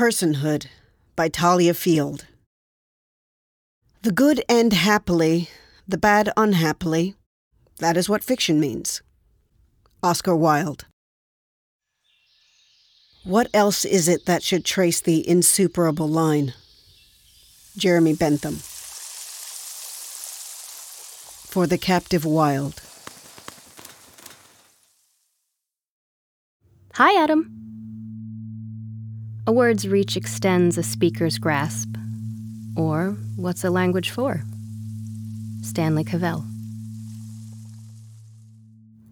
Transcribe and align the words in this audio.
Personhood 0.00 0.64
by 1.14 1.28
Thalia 1.28 1.74
Field. 1.74 2.24
The 4.00 4.10
good 4.10 4.42
end 4.48 4.72
happily, 4.72 5.50
the 5.86 5.98
bad 5.98 6.32
unhappily. 6.38 7.16
That 7.80 7.98
is 7.98 8.08
what 8.08 8.24
fiction 8.24 8.58
means. 8.58 9.02
Oscar 10.02 10.34
Wilde. 10.34 10.86
What 13.24 13.48
else 13.52 13.84
is 13.84 14.08
it 14.08 14.24
that 14.24 14.42
should 14.42 14.64
trace 14.64 15.02
the 15.02 15.28
insuperable 15.28 16.08
line? 16.08 16.54
Jeremy 17.76 18.14
Bentham. 18.14 18.54
For 21.44 21.66
the 21.66 21.76
Captive 21.76 22.24
Wild. 22.24 22.80
Hi, 26.94 27.22
Adam. 27.22 27.69
A 29.50 29.52
word's 29.52 29.88
reach 29.88 30.16
extends 30.16 30.78
a 30.78 30.82
speaker's 30.84 31.36
grasp. 31.36 31.96
Or, 32.76 33.16
what's 33.34 33.64
a 33.64 33.70
language 33.70 34.10
for? 34.10 34.44
Stanley 35.60 36.04
Cavell. 36.04 36.44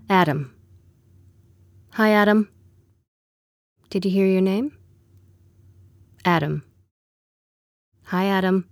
Adam. 0.08 0.54
Hi, 1.94 2.10
Adam. 2.10 2.48
Did 3.90 4.04
you 4.04 4.12
hear 4.12 4.28
your 4.28 4.40
name? 4.40 4.78
Adam. 6.24 6.62
Hi, 8.04 8.26
Adam. 8.26 8.68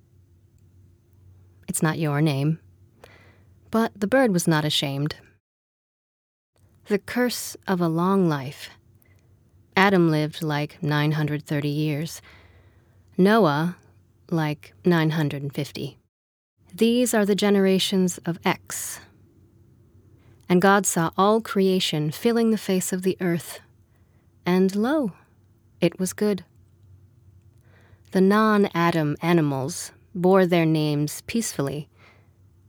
It's 1.66 1.82
not 1.82 1.98
your 1.98 2.20
name. 2.20 2.60
But 3.72 3.90
the 3.98 4.06
bird 4.06 4.32
was 4.32 4.46
not 4.46 4.64
ashamed. 4.64 5.16
The 6.86 7.00
curse 7.00 7.56
of 7.66 7.80
a 7.80 7.88
long 7.88 8.28
life. 8.28 8.70
Adam 9.76 10.10
lived 10.10 10.42
like 10.42 10.82
930 10.82 11.68
years. 11.68 12.22
Noah, 13.18 13.76
like 14.30 14.72
950. 14.86 15.98
These 16.74 17.12
are 17.12 17.26
the 17.26 17.34
generations 17.34 18.18
of 18.24 18.38
X. 18.42 19.00
And 20.48 20.62
God 20.62 20.86
saw 20.86 21.10
all 21.18 21.42
creation 21.42 22.10
filling 22.10 22.50
the 22.50 22.58
face 22.58 22.92
of 22.92 23.02
the 23.02 23.18
earth, 23.20 23.60
and 24.46 24.74
lo, 24.74 25.12
it 25.80 25.98
was 25.98 26.12
good. 26.12 26.44
The 28.12 28.20
non 28.20 28.70
Adam 28.74 29.16
animals 29.20 29.92
bore 30.14 30.46
their 30.46 30.64
names 30.64 31.20
peacefully, 31.26 31.88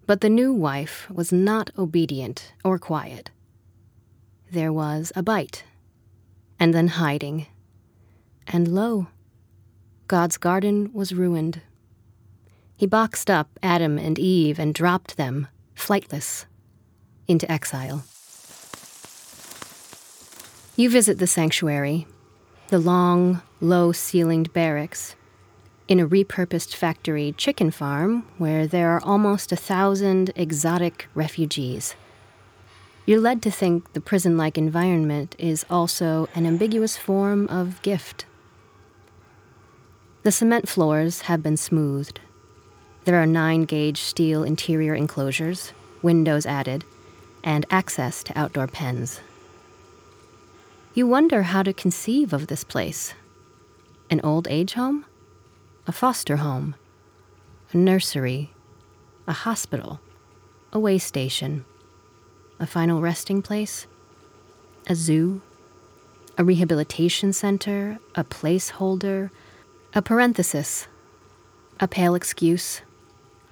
but 0.06 0.20
the 0.20 0.30
new 0.30 0.52
wife 0.52 1.10
was 1.10 1.32
not 1.32 1.70
obedient 1.78 2.54
or 2.66 2.78
quiet. 2.78 3.30
There 4.52 4.74
was 4.74 5.14
a 5.16 5.24
bite 5.24 5.64
and 6.60 6.74
then 6.74 6.88
hiding. 6.88 7.48
And 8.48 8.68
lo, 8.68 9.08
God's 10.08 10.38
garden 10.38 10.92
was 10.94 11.14
ruined. 11.14 11.62
He 12.76 12.86
boxed 12.86 13.30
up 13.30 13.50
Adam 13.62 13.98
and 13.98 14.18
Eve 14.18 14.60
and 14.60 14.74
dropped 14.74 15.18
them, 15.18 15.48
flightless, 15.76 16.46
into 17.28 17.52
exile. 17.52 18.06
You 20.76 20.90
visit 20.90 21.18
the 21.18 21.28
sanctuary, 21.28 22.06
the 22.68 22.78
long, 22.78 23.42
low 23.60 23.92
ceilinged 23.92 24.54
barracks, 24.54 25.16
in 25.88 26.00
a 26.00 26.08
repurposed 26.08 26.76
factory 26.76 27.34
chicken 27.38 27.72
farm 27.72 28.28
where 28.38 28.68
there 28.68 28.92
are 28.92 29.02
almost 29.04 29.52
a 29.52 29.56
thousand 29.56 30.32
exotic 30.36 31.08
refugees. 31.16 31.96
You're 33.08 33.22
led 33.22 33.42
to 33.44 33.52
think 33.52 33.94
the 33.94 34.02
prison 34.02 34.36
like 34.36 34.58
environment 34.58 35.34
is 35.40 35.66
also 35.70 36.28
an 36.36 36.46
ambiguous 36.46 36.98
form 36.98 37.48
of 37.48 37.82
gift. 37.82 38.26
The 40.24 40.32
cement 40.34 40.68
floors 40.68 41.22
have 41.22 41.42
been 41.42 41.56
smoothed. 41.56 42.20
There 43.06 43.16
are 43.16 43.26
nine 43.26 43.64
gauge 43.64 44.02
steel 44.02 44.44
interior 44.44 44.94
enclosures, 44.94 45.72
windows 46.02 46.46
added, 46.46 46.84
and 47.46 47.66
access 47.70 48.24
to 48.24 48.38
outdoor 48.38 48.68
pens. 48.68 49.22
You 50.94 51.08
wonder 51.08 51.44
how 51.44 51.64
to 51.64 51.72
conceive 51.72 52.34
of 52.34 52.48
this 52.48 52.66
place 52.66 53.14
an 54.10 54.20
old 54.22 54.50
age 54.50 54.74
home, 54.74 55.06
a 55.88 55.94
foster 55.94 56.38
home, 56.38 56.76
a 57.72 57.78
nursery, 57.78 58.52
a 59.26 59.32
hospital, 59.32 60.02
a 60.74 60.80
way 60.80 60.98
station 60.98 61.64
a 62.60 62.66
final 62.66 63.02
resting 63.02 63.42
place, 63.42 63.86
a 64.88 64.96
zoo, 64.96 65.42
a 66.38 66.44
rehabilitation 66.44 67.34
center, 67.34 68.00
a 68.16 68.24
placeholder, 68.24 69.30
a 69.94 70.02
parenthesis, 70.02 70.88
a 71.80 71.88
pale 71.88 72.16
excuse, 72.16 72.82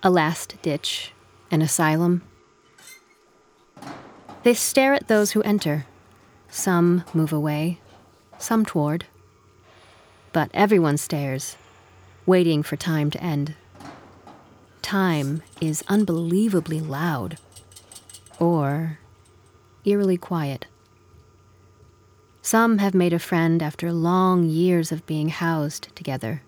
a 0.01 0.09
last 0.09 0.55
ditch, 0.61 1.11
an 1.51 1.61
asylum. 1.61 2.21
They 4.43 4.53
stare 4.53 4.93
at 4.93 5.07
those 5.07 5.31
who 5.31 5.41
enter. 5.41 5.85
Some 6.49 7.03
move 7.13 7.33
away, 7.33 7.79
some 8.37 8.65
toward. 8.65 9.05
But 10.31 10.49
everyone 10.53 10.97
stares, 10.97 11.57
waiting 12.25 12.61
for 12.61 12.75
time 12.75 13.09
to 13.11 13.23
end. 13.23 13.55
Time 14.81 15.41
is 15.59 15.83
unbelievably 15.87 16.81
loud 16.81 17.37
or 18.39 18.99
eerily 19.85 20.17
quiet. 20.17 20.65
Some 22.41 22.77
have 22.77 22.93
made 22.93 23.13
a 23.13 23.19
friend 23.19 23.63
after 23.63 23.91
long 23.91 24.43
years 24.43 24.91
of 24.91 25.05
being 25.05 25.29
housed 25.29 25.95
together. 25.95 26.43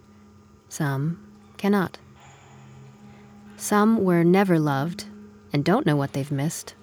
Some 0.69 1.19
cannot. 1.57 1.97
Some 3.55 4.03
were 4.03 4.23
never 4.23 4.59
loved 4.59 5.05
and 5.51 5.65
don't 5.65 5.85
know 5.85 5.95
what 5.95 6.13
they've 6.13 6.31
missed, 6.31 6.75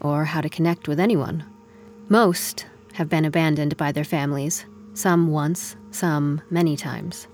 or 0.00 0.24
how 0.24 0.40
to 0.40 0.48
connect 0.48 0.88
with 0.88 0.98
anyone. 0.98 1.44
Most 2.08 2.66
have 2.94 3.08
been 3.08 3.24
abandoned 3.24 3.76
by 3.76 3.92
their 3.92 4.04
families, 4.04 4.64
some 4.94 5.28
once, 5.28 5.76
some 5.90 6.40
many 6.48 6.76
times. 6.76 7.26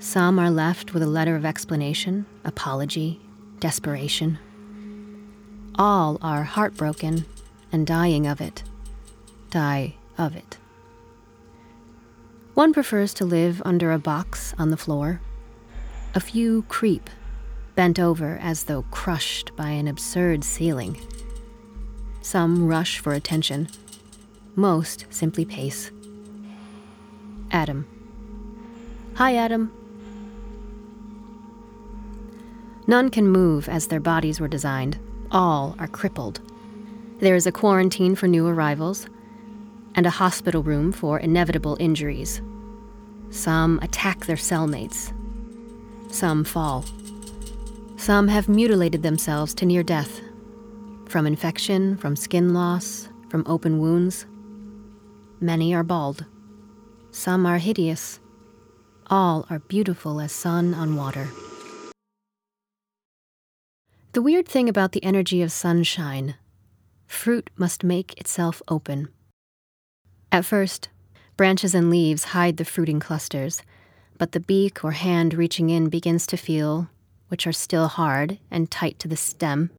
Some 0.00 0.38
are 0.38 0.50
left 0.50 0.92
with 0.92 1.02
a 1.02 1.06
letter 1.06 1.36
of 1.36 1.44
explanation, 1.44 2.26
apology, 2.44 3.20
desperation. 3.60 4.38
All 5.76 6.18
are 6.22 6.44
heartbroken 6.44 7.26
and 7.72 7.84
dying 7.84 8.28
of 8.28 8.40
it. 8.40 8.62
Die 9.50 9.94
of 10.16 10.36
it. 10.36 10.58
One 12.54 12.72
prefers 12.72 13.12
to 13.14 13.24
live 13.24 13.60
under 13.64 13.90
a 13.90 13.98
box 13.98 14.54
on 14.56 14.70
the 14.70 14.76
floor. 14.76 15.20
A 16.14 16.20
few 16.20 16.62
creep, 16.68 17.10
bent 17.74 17.98
over 17.98 18.38
as 18.40 18.64
though 18.64 18.82
crushed 18.92 19.50
by 19.56 19.70
an 19.70 19.88
absurd 19.88 20.44
ceiling. 20.44 20.96
Some 22.22 22.68
rush 22.68 23.00
for 23.00 23.12
attention. 23.12 23.68
Most 24.54 25.06
simply 25.10 25.44
pace. 25.44 25.90
Adam. 27.50 27.88
Hi, 29.16 29.34
Adam. 29.34 29.72
None 32.86 33.10
can 33.10 33.28
move 33.28 33.68
as 33.68 33.88
their 33.88 33.98
bodies 33.98 34.38
were 34.38 34.46
designed 34.46 34.98
all 35.34 35.74
are 35.78 35.88
crippled. 35.88 36.40
There 37.18 37.34
is 37.34 37.46
a 37.46 37.52
quarantine 37.52 38.14
for 38.14 38.28
new 38.28 38.46
arrivals 38.46 39.06
and 39.94 40.06
a 40.06 40.10
hospital 40.10 40.62
room 40.62 40.92
for 40.92 41.18
inevitable 41.18 41.76
injuries. 41.80 42.40
Some 43.30 43.80
attack 43.82 44.26
their 44.26 44.36
cellmates. 44.36 45.12
Some 46.10 46.44
fall. 46.44 46.84
Some 47.96 48.28
have 48.28 48.48
mutilated 48.48 49.02
themselves 49.02 49.54
to 49.54 49.66
near 49.66 49.82
death 49.82 50.20
from 51.06 51.26
infection, 51.26 51.96
from 51.96 52.16
skin 52.16 52.54
loss, 52.54 53.08
from 53.28 53.44
open 53.46 53.78
wounds. 53.78 54.26
Many 55.40 55.74
are 55.74 55.84
bald. 55.84 56.24
Some 57.10 57.46
are 57.46 57.58
hideous. 57.58 58.20
All 59.08 59.46
are 59.50 59.58
beautiful 59.58 60.20
as 60.20 60.32
sun 60.32 60.74
on 60.74 60.96
water. 60.96 61.28
The 64.14 64.22
weird 64.22 64.46
thing 64.46 64.68
about 64.68 64.92
the 64.92 65.02
energy 65.02 65.42
of 65.42 65.50
sunshine 65.50 66.36
fruit 67.08 67.50
must 67.56 67.82
make 67.82 68.16
itself 68.16 68.62
open. 68.68 69.08
At 70.30 70.44
first, 70.44 70.88
branches 71.36 71.74
and 71.74 71.90
leaves 71.90 72.26
hide 72.26 72.56
the 72.56 72.64
fruiting 72.64 73.00
clusters, 73.00 73.62
but 74.16 74.30
the 74.30 74.38
beak 74.38 74.84
or 74.84 74.92
hand 74.92 75.34
reaching 75.34 75.68
in 75.68 75.88
begins 75.88 76.28
to 76.28 76.36
feel, 76.36 76.88
which 77.26 77.44
are 77.44 77.52
still 77.52 77.88
hard 77.88 78.38
and 78.52 78.70
tight 78.70 79.00
to 79.00 79.08
the 79.08 79.16
stem, 79.16 79.70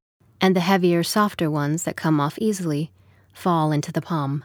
and 0.42 0.54
the 0.54 0.60
heavier, 0.60 1.02
softer 1.02 1.50
ones 1.50 1.84
that 1.84 1.96
come 1.96 2.20
off 2.20 2.38
easily 2.38 2.92
fall 3.32 3.72
into 3.72 3.94
the 3.94 4.02
palm. 4.02 4.44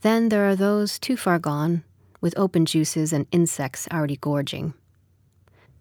Then 0.00 0.30
there 0.30 0.48
are 0.48 0.56
those 0.56 0.98
too 0.98 1.18
far 1.18 1.38
gone, 1.38 1.84
with 2.22 2.32
open 2.38 2.64
juices 2.64 3.12
and 3.12 3.26
insects 3.30 3.86
already 3.92 4.16
gorging. 4.16 4.72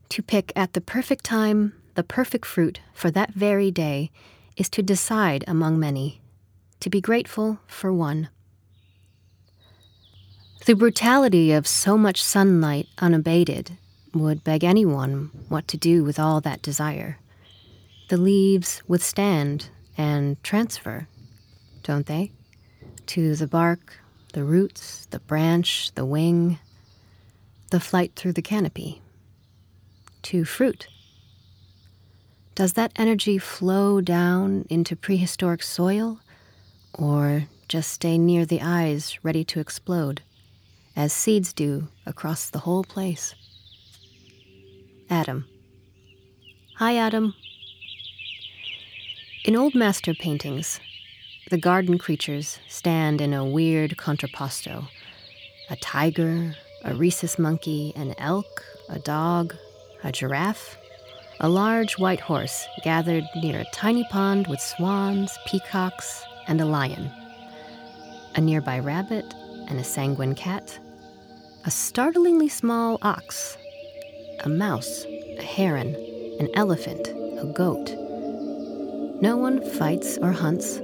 To 0.10 0.22
pick 0.22 0.52
at 0.54 0.74
the 0.74 0.82
perfect 0.82 1.24
time 1.24 1.79
the 2.00 2.04
perfect 2.04 2.46
fruit 2.46 2.80
for 2.94 3.12
that 3.12 3.34
very 3.34 3.70
day 3.70 4.10
is 4.56 4.70
to 4.70 4.82
decide 4.82 5.44
among 5.46 5.78
many, 5.78 6.22
to 6.80 6.90
be 6.90 7.02
grateful 7.02 7.60
for 7.68 7.92
one. 7.92 8.30
The 10.66 10.76
brutality 10.76 11.52
of 11.52 11.68
so 11.68 11.98
much 11.98 12.24
sunlight 12.24 12.88
unabated 13.00 13.78
would 14.14 14.46
beg 14.46 14.64
anyone 14.64 15.30
what 15.50 15.68
to 15.68 15.76
do 15.76 16.06
with 16.06 16.18
all 16.18 16.40
that 16.40 16.62
desire. 16.62 17.20
The 18.08 18.16
leaves 18.16 18.82
withstand 18.88 19.68
and 19.98 20.42
transfer, 20.42 21.10
don't 21.84 22.06
they? 22.06 22.32
To 23.08 23.36
the 23.36 23.46
bark, 23.46 24.00
the 24.32 24.46
roots, 24.46 25.06
the 25.08 25.20
branch, 25.20 25.92
the 25.96 26.06
wing, 26.06 26.60
the 27.72 27.82
flight 27.82 28.14
through 28.16 28.36
the 28.40 28.42
canopy. 28.42 29.02
To 30.22 30.46
fruit. 30.46 30.88
Does 32.60 32.74
that 32.74 32.92
energy 32.98 33.38
flow 33.38 34.02
down 34.02 34.66
into 34.70 34.94
prehistoric 34.94 35.64
soil 35.64 36.20
or 36.94 37.46
just 37.70 37.90
stay 37.90 38.18
near 38.18 38.46
the 38.46 38.60
eyes, 38.62 39.18
ready 39.24 39.46
to 39.46 39.62
explode, 39.62 40.24
as 40.94 41.14
seeds 41.14 41.54
do 41.54 41.88
across 42.06 42.50
the 42.50 42.60
whole 42.60 42.84
place? 42.84 43.34
Adam. 45.10 45.46
Hi, 46.76 46.98
Adam. 46.98 47.34
In 49.46 49.56
old 49.56 49.74
master 49.74 50.14
paintings, 50.14 50.82
the 51.50 51.58
garden 51.58 51.98
creatures 51.98 52.60
stand 52.68 53.22
in 53.22 53.34
a 53.34 53.46
weird 53.46 53.96
contrapposto 53.96 54.90
a 55.70 55.78
tiger, 55.78 56.56
a 56.84 56.94
rhesus 56.94 57.40
monkey, 57.40 57.94
an 57.96 58.16
elk, 58.18 58.66
a 58.90 59.00
dog, 59.00 59.56
a 60.04 60.12
giraffe, 60.12 60.78
a 61.42 61.48
large 61.48 61.98
white 61.98 62.20
horse 62.20 62.68
gathered 62.84 63.24
near 63.34 63.60
a 63.60 63.72
tiny 63.72 64.04
pond 64.12 64.48
with 64.48 64.60
swans, 64.60 65.38
peacocks, 65.48 66.26
and 66.50 66.60
a 66.60 66.66
lion, 66.66 67.10
a 68.36 68.42
nearby 68.42 68.78
rabbit 68.78 69.34
and 69.70 69.80
a 69.80 69.84
sanguine 69.84 70.36
cat, 70.36 70.78
a 71.64 71.72
startlingly 71.72 72.50
small 72.50 72.98
ox, 73.04 73.58
a 74.44 74.50
mouse, 74.50 75.06
a 75.38 75.42
heron, 75.42 75.96
an 76.42 76.50
elephant, 76.56 77.08
a 77.08 77.46
goat. 77.56 77.90
No 79.22 79.38
one 79.38 79.62
fights 79.78 80.18
or 80.18 80.34
hunts. 80.34 80.80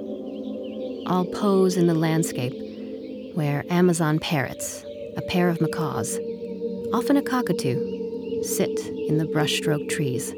All 1.07 1.25
pose 1.25 1.75
in 1.75 1.87
the 1.87 1.93
landscape 1.93 2.53
where 3.35 3.65
Amazon 3.69 4.19
parrots, 4.19 4.85
a 5.17 5.21
pair 5.21 5.49
of 5.49 5.59
macaws, 5.59 6.17
often 6.93 7.17
a 7.17 7.21
cockatoo, 7.21 8.41
sit 8.43 8.79
in 8.87 9.17
the 9.17 9.25
brushstroke 9.25 9.89
trees. 9.89 10.33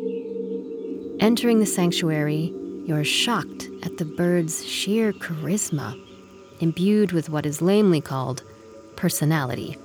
Entering 1.20 1.60
the 1.60 1.66
sanctuary, 1.66 2.54
you're 2.86 3.04
shocked 3.04 3.70
at 3.82 3.98
the 3.98 4.06
bird's 4.06 4.64
sheer 4.64 5.12
charisma, 5.14 6.00
imbued 6.60 7.12
with 7.12 7.28
what 7.28 7.44
is 7.44 7.60
lamely 7.60 8.00
called 8.00 8.44
personality. 8.96 9.78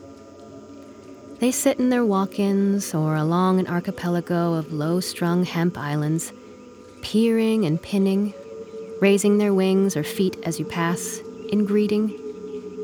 They 1.38 1.50
sit 1.50 1.78
in 1.78 1.88
their 1.88 2.04
walk 2.04 2.38
ins 2.38 2.94
or 2.94 3.16
along 3.16 3.58
an 3.58 3.66
archipelago 3.66 4.52
of 4.52 4.74
low 4.74 5.00
strung 5.00 5.44
hemp 5.44 5.78
islands, 5.78 6.34
peering 7.00 7.64
and 7.64 7.82
pinning, 7.82 8.34
raising 9.00 9.38
their 9.38 9.54
wings 9.54 9.96
or 9.96 10.04
feet 10.04 10.36
as 10.44 10.58
you 10.58 10.66
pass, 10.66 11.20
in 11.50 11.64
greeting, 11.64 12.10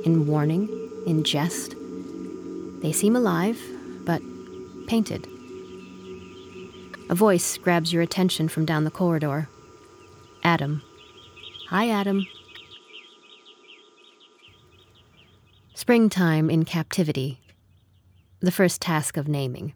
in 0.06 0.26
warning, 0.26 0.68
in 1.06 1.22
jest. 1.22 1.74
They 2.80 2.92
seem 2.92 3.14
alive, 3.14 3.60
but 4.06 4.22
painted. 4.86 5.28
A 7.10 7.14
voice 7.14 7.56
grabs 7.56 7.92
your 7.92 8.02
attention 8.02 8.48
from 8.48 8.64
down 8.64 8.84
the 8.84 8.90
corridor. 8.90 9.48
Adam. 10.42 10.82
Hi, 11.68 11.88
Adam. 11.88 12.26
Springtime 15.74 16.50
in 16.50 16.64
captivity. 16.64 17.40
The 18.40 18.50
first 18.50 18.82
task 18.82 19.16
of 19.16 19.26
naming. 19.26 19.74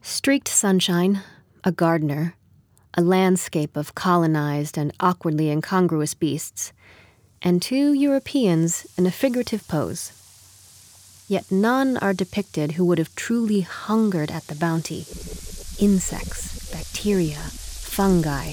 Streaked 0.00 0.48
sunshine, 0.48 1.22
a 1.64 1.72
gardener, 1.72 2.34
a 2.94 3.02
landscape 3.02 3.76
of 3.76 3.94
colonized 3.94 4.76
and 4.76 4.92
awkwardly 5.00 5.50
incongruous 5.50 6.14
beasts, 6.14 6.72
and 7.40 7.62
two 7.62 7.92
Europeans 7.92 8.86
in 8.98 9.06
a 9.06 9.10
figurative 9.10 9.66
pose 9.66 10.12
yet 11.32 11.50
none 11.50 11.96
are 11.96 12.12
depicted 12.12 12.72
who 12.72 12.84
would 12.84 12.98
have 12.98 13.14
truly 13.14 13.62
hungered 13.62 14.30
at 14.30 14.46
the 14.48 14.54
bounty. 14.54 15.06
Insects, 15.82 16.70
bacteria, 16.70 17.40
fungi, 17.40 18.52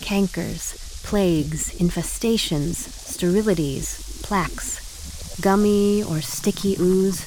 cankers, 0.00 1.04
plagues, 1.04 1.74
infestations, 1.78 2.76
sterilities, 2.76 4.18
plaques, 4.22 5.38
gummy 5.42 6.02
or 6.02 6.22
sticky 6.22 6.76
ooze, 6.80 7.26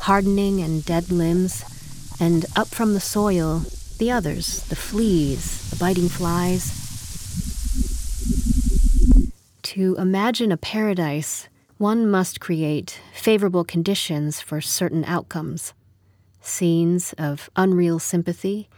hardening 0.00 0.62
and 0.62 0.82
dead 0.86 1.12
limbs, 1.12 1.62
and 2.18 2.46
up 2.56 2.68
from 2.68 2.94
the 2.94 3.00
soil, 3.00 3.64
the 3.98 4.10
others, 4.10 4.62
the 4.68 4.76
fleas, 4.76 5.68
the 5.68 5.76
biting 5.76 6.08
flies. 6.08 6.72
To 9.74 9.94
imagine 9.96 10.50
a 10.50 10.56
paradise 10.56 11.48
one 11.76 12.10
must 12.10 12.40
create 12.40 12.98
favorable 13.12 13.62
conditions 13.62 14.40
for 14.40 14.62
certain 14.62 15.04
outcomes, 15.04 15.74
scenes 16.46 17.12
of 17.18 17.50
unreal 17.56 17.98
sympathy, 17.98 18.68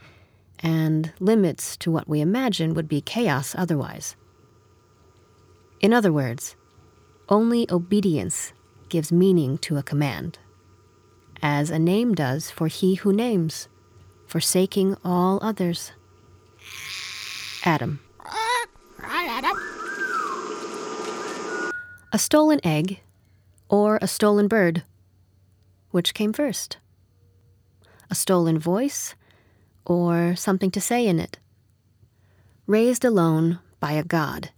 and 0.60 1.12
limits 1.20 1.76
to 1.76 1.90
what 1.90 2.08
we 2.08 2.20
imagine 2.20 2.74
would 2.74 2.88
be 2.88 3.00
chaos 3.00 3.54
otherwise. 3.56 4.16
In 5.80 5.92
other 5.92 6.12
words, 6.12 6.56
only 7.28 7.70
obedience 7.70 8.52
gives 8.88 9.12
meaning 9.12 9.58
to 9.58 9.76
a 9.76 9.82
command, 9.82 10.38
as 11.42 11.70
a 11.70 11.78
name 11.78 12.14
does 12.14 12.50
for 12.50 12.66
he 12.66 12.96
who 12.96 13.12
names, 13.12 13.68
forsaking 14.26 14.96
all 15.04 15.38
others. 15.42 15.92
Adam. 17.64 18.00
A 22.10 22.18
stolen 22.18 22.58
egg 22.64 23.00
or 23.68 23.98
a 24.00 24.08
stolen 24.08 24.48
bird? 24.48 24.82
Which 25.90 26.14
came 26.14 26.32
first? 26.32 26.78
A 28.10 28.14
stolen 28.14 28.58
voice 28.58 29.14
or 29.84 30.34
something 30.36 30.70
to 30.72 30.80
say 30.80 31.06
in 31.06 31.18
it? 31.18 31.38
Raised 32.66 33.04
alone 33.04 33.58
by 33.80 33.92
a 33.92 34.04
god, 34.04 34.50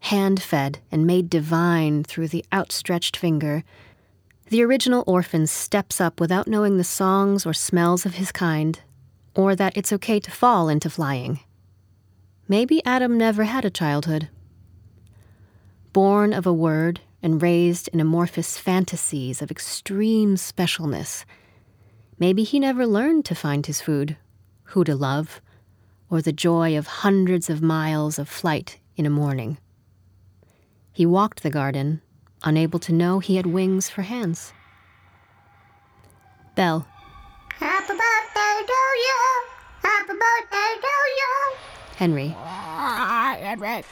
hand 0.00 0.42
fed 0.42 0.78
and 0.90 1.06
made 1.06 1.28
divine 1.28 2.04
through 2.04 2.28
the 2.28 2.44
outstretched 2.52 3.16
finger, 3.16 3.64
the 4.48 4.62
original 4.62 5.04
orphan 5.06 5.46
steps 5.46 6.00
up 6.00 6.20
without 6.20 6.48
knowing 6.48 6.76
the 6.76 6.84
songs 6.84 7.46
or 7.46 7.54
smells 7.54 8.04
of 8.04 8.14
his 8.14 8.32
kind, 8.32 8.80
or 9.34 9.56
that 9.56 9.76
it's 9.76 9.92
okay 9.92 10.20
to 10.20 10.30
fall 10.30 10.68
into 10.68 10.90
flying. 10.90 11.40
Maybe 12.48 12.84
Adam 12.84 13.16
never 13.16 13.44
had 13.44 13.64
a 13.64 13.70
childhood 13.70 14.28
born 15.92 16.32
of 16.32 16.46
a 16.46 16.52
word 16.52 17.00
and 17.22 17.42
raised 17.42 17.88
in 17.88 18.00
amorphous 18.00 18.58
fantasies 18.58 19.42
of 19.42 19.50
extreme 19.50 20.36
specialness. 20.36 21.24
Maybe 22.22 22.44
he 22.44 22.60
never 22.60 22.86
learned 22.86 23.24
to 23.24 23.34
find 23.34 23.66
his 23.66 23.80
food, 23.80 24.16
who 24.70 24.84
to 24.84 24.94
love, 24.94 25.40
or 26.08 26.22
the 26.22 26.30
joy 26.30 26.78
of 26.78 27.02
hundreds 27.02 27.50
of 27.50 27.60
miles 27.60 28.16
of 28.16 28.28
flight 28.28 28.78
in 28.96 29.06
a 29.06 29.10
morning. 29.10 29.58
He 30.92 31.04
walked 31.04 31.42
the 31.42 31.50
garden, 31.50 32.00
unable 32.44 32.78
to 32.78 32.92
know 32.92 33.18
he 33.18 33.34
had 33.34 33.46
wings 33.46 33.90
for 33.90 34.02
hands. 34.02 34.52
Bell. 36.54 36.86
Birthday 37.58 38.56
to 38.70 38.82
you. 39.06 39.22
Birthday 39.82 40.72
to 40.80 40.96
you. 41.18 41.34
Henry. 41.96 42.36
Ah, 42.38 43.36
Henry. 43.40 43.82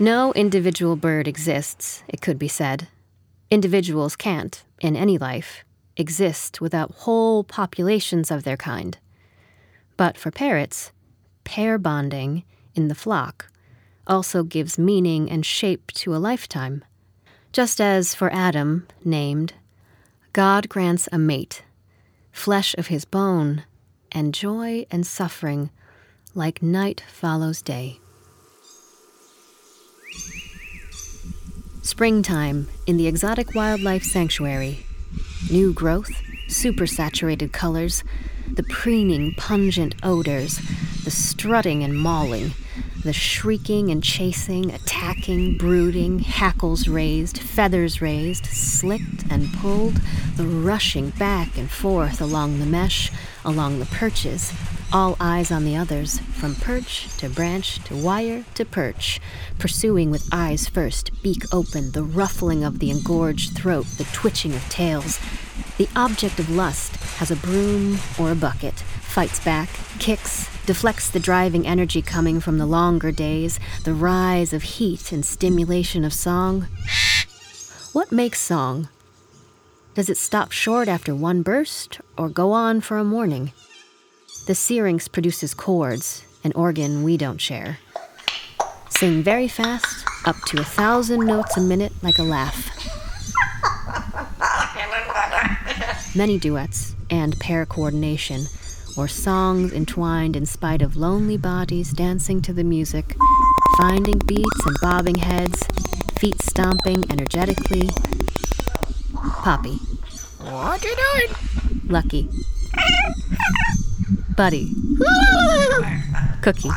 No 0.00 0.32
individual 0.32 0.96
bird 0.96 1.28
exists, 1.28 2.02
it 2.08 2.20
could 2.20 2.36
be 2.36 2.48
said. 2.48 2.88
Individuals 3.48 4.16
can't, 4.16 4.64
in 4.80 4.96
any 4.96 5.16
life, 5.16 5.62
exist 5.96 6.60
without 6.60 6.90
whole 6.92 7.44
populations 7.44 8.30
of 8.30 8.44
their 8.44 8.56
kind. 8.56 8.98
But 9.96 10.16
for 10.16 10.30
parrots, 10.30 10.92
pair 11.44 11.78
bonding 11.78 12.44
in 12.74 12.88
the 12.88 12.94
flock 12.94 13.50
also 14.06 14.42
gives 14.42 14.78
meaning 14.78 15.30
and 15.30 15.44
shape 15.44 15.92
to 15.92 16.14
a 16.14 16.18
lifetime. 16.18 16.84
Just 17.52 17.80
as 17.80 18.14
for 18.14 18.32
Adam, 18.32 18.86
named, 19.04 19.54
God 20.32 20.68
grants 20.68 21.08
a 21.12 21.18
mate, 21.18 21.62
flesh 22.32 22.74
of 22.78 22.86
his 22.86 23.04
bone, 23.04 23.64
and 24.12 24.34
joy 24.34 24.86
and 24.90 25.06
suffering 25.06 25.70
like 26.34 26.62
night 26.62 27.02
follows 27.08 27.62
day. 27.62 27.98
Springtime 31.82 32.68
in 32.86 32.96
the 32.96 33.06
exotic 33.08 33.54
wildlife 33.54 34.04
sanctuary. 34.04 34.86
New 35.48 35.72
growth, 35.72 36.10
supersaturated 36.48 37.52
colors, 37.52 38.04
the 38.52 38.62
preening, 38.64 39.32
pungent 39.34 39.94
odors, 40.02 40.60
the 41.04 41.10
strutting 41.10 41.82
and 41.82 41.98
mauling, 41.98 42.52
the 43.04 43.12
shrieking 43.12 43.90
and 43.90 44.04
chasing, 44.04 44.70
attacking, 44.70 45.56
brooding, 45.56 46.18
hackles 46.18 46.88
raised, 46.88 47.38
feathers 47.38 48.02
raised, 48.02 48.46
slicked 48.46 49.24
and 49.30 49.52
pulled, 49.54 50.00
the 50.36 50.46
rushing 50.46 51.10
back 51.10 51.56
and 51.56 51.70
forth 51.70 52.20
along 52.20 52.58
the 52.58 52.66
mesh, 52.66 53.10
along 53.44 53.78
the 53.78 53.86
perches, 53.86 54.52
all 54.92 55.16
eyes 55.20 55.50
on 55.50 55.64
the 55.64 55.76
others, 55.76 56.18
from 56.18 56.54
perch 56.54 57.08
to 57.18 57.28
branch 57.28 57.82
to 57.84 57.96
wire 57.96 58.44
to 58.54 58.64
perch, 58.64 59.20
pursuing 59.58 60.10
with 60.10 60.28
eyes 60.32 60.68
first, 60.68 61.22
beak 61.22 61.44
open, 61.52 61.92
the 61.92 62.02
ruffling 62.02 62.64
of 62.64 62.78
the 62.78 62.90
engorged 62.90 63.56
throat, 63.56 63.86
the 63.98 64.08
twitching 64.12 64.54
of 64.54 64.68
tails. 64.68 65.18
The 65.78 65.88
object 65.96 66.38
of 66.38 66.50
lust 66.50 66.96
has 67.16 67.30
a 67.30 67.36
broom 67.36 67.98
or 68.18 68.32
a 68.32 68.34
bucket, 68.34 68.74
fights 68.74 69.42
back, 69.44 69.68
kicks, 69.98 70.48
deflects 70.66 71.10
the 71.10 71.20
driving 71.20 71.66
energy 71.66 72.02
coming 72.02 72.40
from 72.40 72.58
the 72.58 72.66
longer 72.66 73.12
days, 73.12 73.58
the 73.84 73.94
rise 73.94 74.52
of 74.52 74.62
heat 74.62 75.12
and 75.12 75.24
stimulation 75.24 76.04
of 76.04 76.12
song. 76.12 76.66
What 77.92 78.12
makes 78.12 78.40
song? 78.40 78.88
Does 79.94 80.08
it 80.08 80.16
stop 80.16 80.52
short 80.52 80.86
after 80.86 81.14
one 81.14 81.42
burst 81.42 82.00
or 82.16 82.28
go 82.28 82.52
on 82.52 82.80
for 82.80 82.98
a 82.98 83.04
morning? 83.04 83.52
The 84.46 84.54
syrinx 84.54 85.06
produces 85.06 85.54
chords, 85.54 86.24
an 86.42 86.52
organ 86.54 87.02
we 87.02 87.16
don't 87.16 87.40
share. 87.40 87.78
Sing 88.88 89.22
very 89.22 89.46
fast, 89.46 90.04
up 90.26 90.36
to 90.48 90.60
a 90.60 90.64
thousand 90.64 91.26
notes 91.26 91.56
a 91.56 91.60
minute 91.60 91.92
like 92.02 92.18
a 92.18 92.22
laugh. 92.22 92.68
Many 96.16 96.38
duets 96.38 96.96
and 97.10 97.38
pair 97.38 97.64
coordination 97.66 98.46
or 98.96 99.06
songs 99.06 99.72
entwined 99.72 100.34
in 100.34 100.46
spite 100.46 100.82
of 100.82 100.96
lonely 100.96 101.36
bodies 101.36 101.92
dancing 101.92 102.42
to 102.42 102.52
the 102.52 102.64
music, 102.64 103.16
finding 103.78 104.18
beats 104.18 104.66
and 104.66 104.76
bobbing 104.82 105.16
heads, 105.16 105.64
feet 106.18 106.40
stomping 106.42 107.04
energetically. 107.10 107.90
Poppy. 109.14 109.76
What 110.40 110.84
are 110.84 110.88
you 110.88 110.96
doing? 110.96 111.36
Lucky. 111.86 112.28
Buddy. 114.40 114.72
Cookie. 116.40 116.70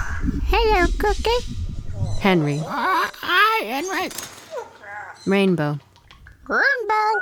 Hello, 0.48 0.86
Cookie. 1.00 1.55
Henry. 2.20 2.60
Uh, 2.60 2.65
hi, 2.67 3.63
Henry. 3.63 4.10
Rainbow. 5.25 5.79
Rainbow. 6.50 7.22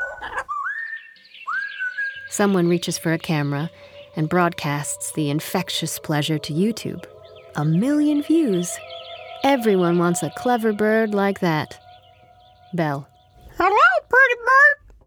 Someone 2.31 2.67
reaches 2.67 2.97
for 2.97 3.13
a 3.13 3.19
camera 3.19 3.69
and 4.15 4.27
broadcasts 4.27 5.11
the 5.11 5.29
infectious 5.29 5.99
pleasure 5.99 6.39
to 6.39 6.53
YouTube. 6.53 7.05
A 7.55 7.63
million 7.63 8.23
views. 8.23 8.75
Everyone 9.43 9.99
wants 9.99 10.23
a 10.23 10.31
clever 10.31 10.73
bird 10.73 11.13
like 11.13 11.41
that. 11.41 11.79
Belle. 12.73 13.07
Hello, 13.59 13.77
pretty 14.09 14.41
bird. 14.41 15.05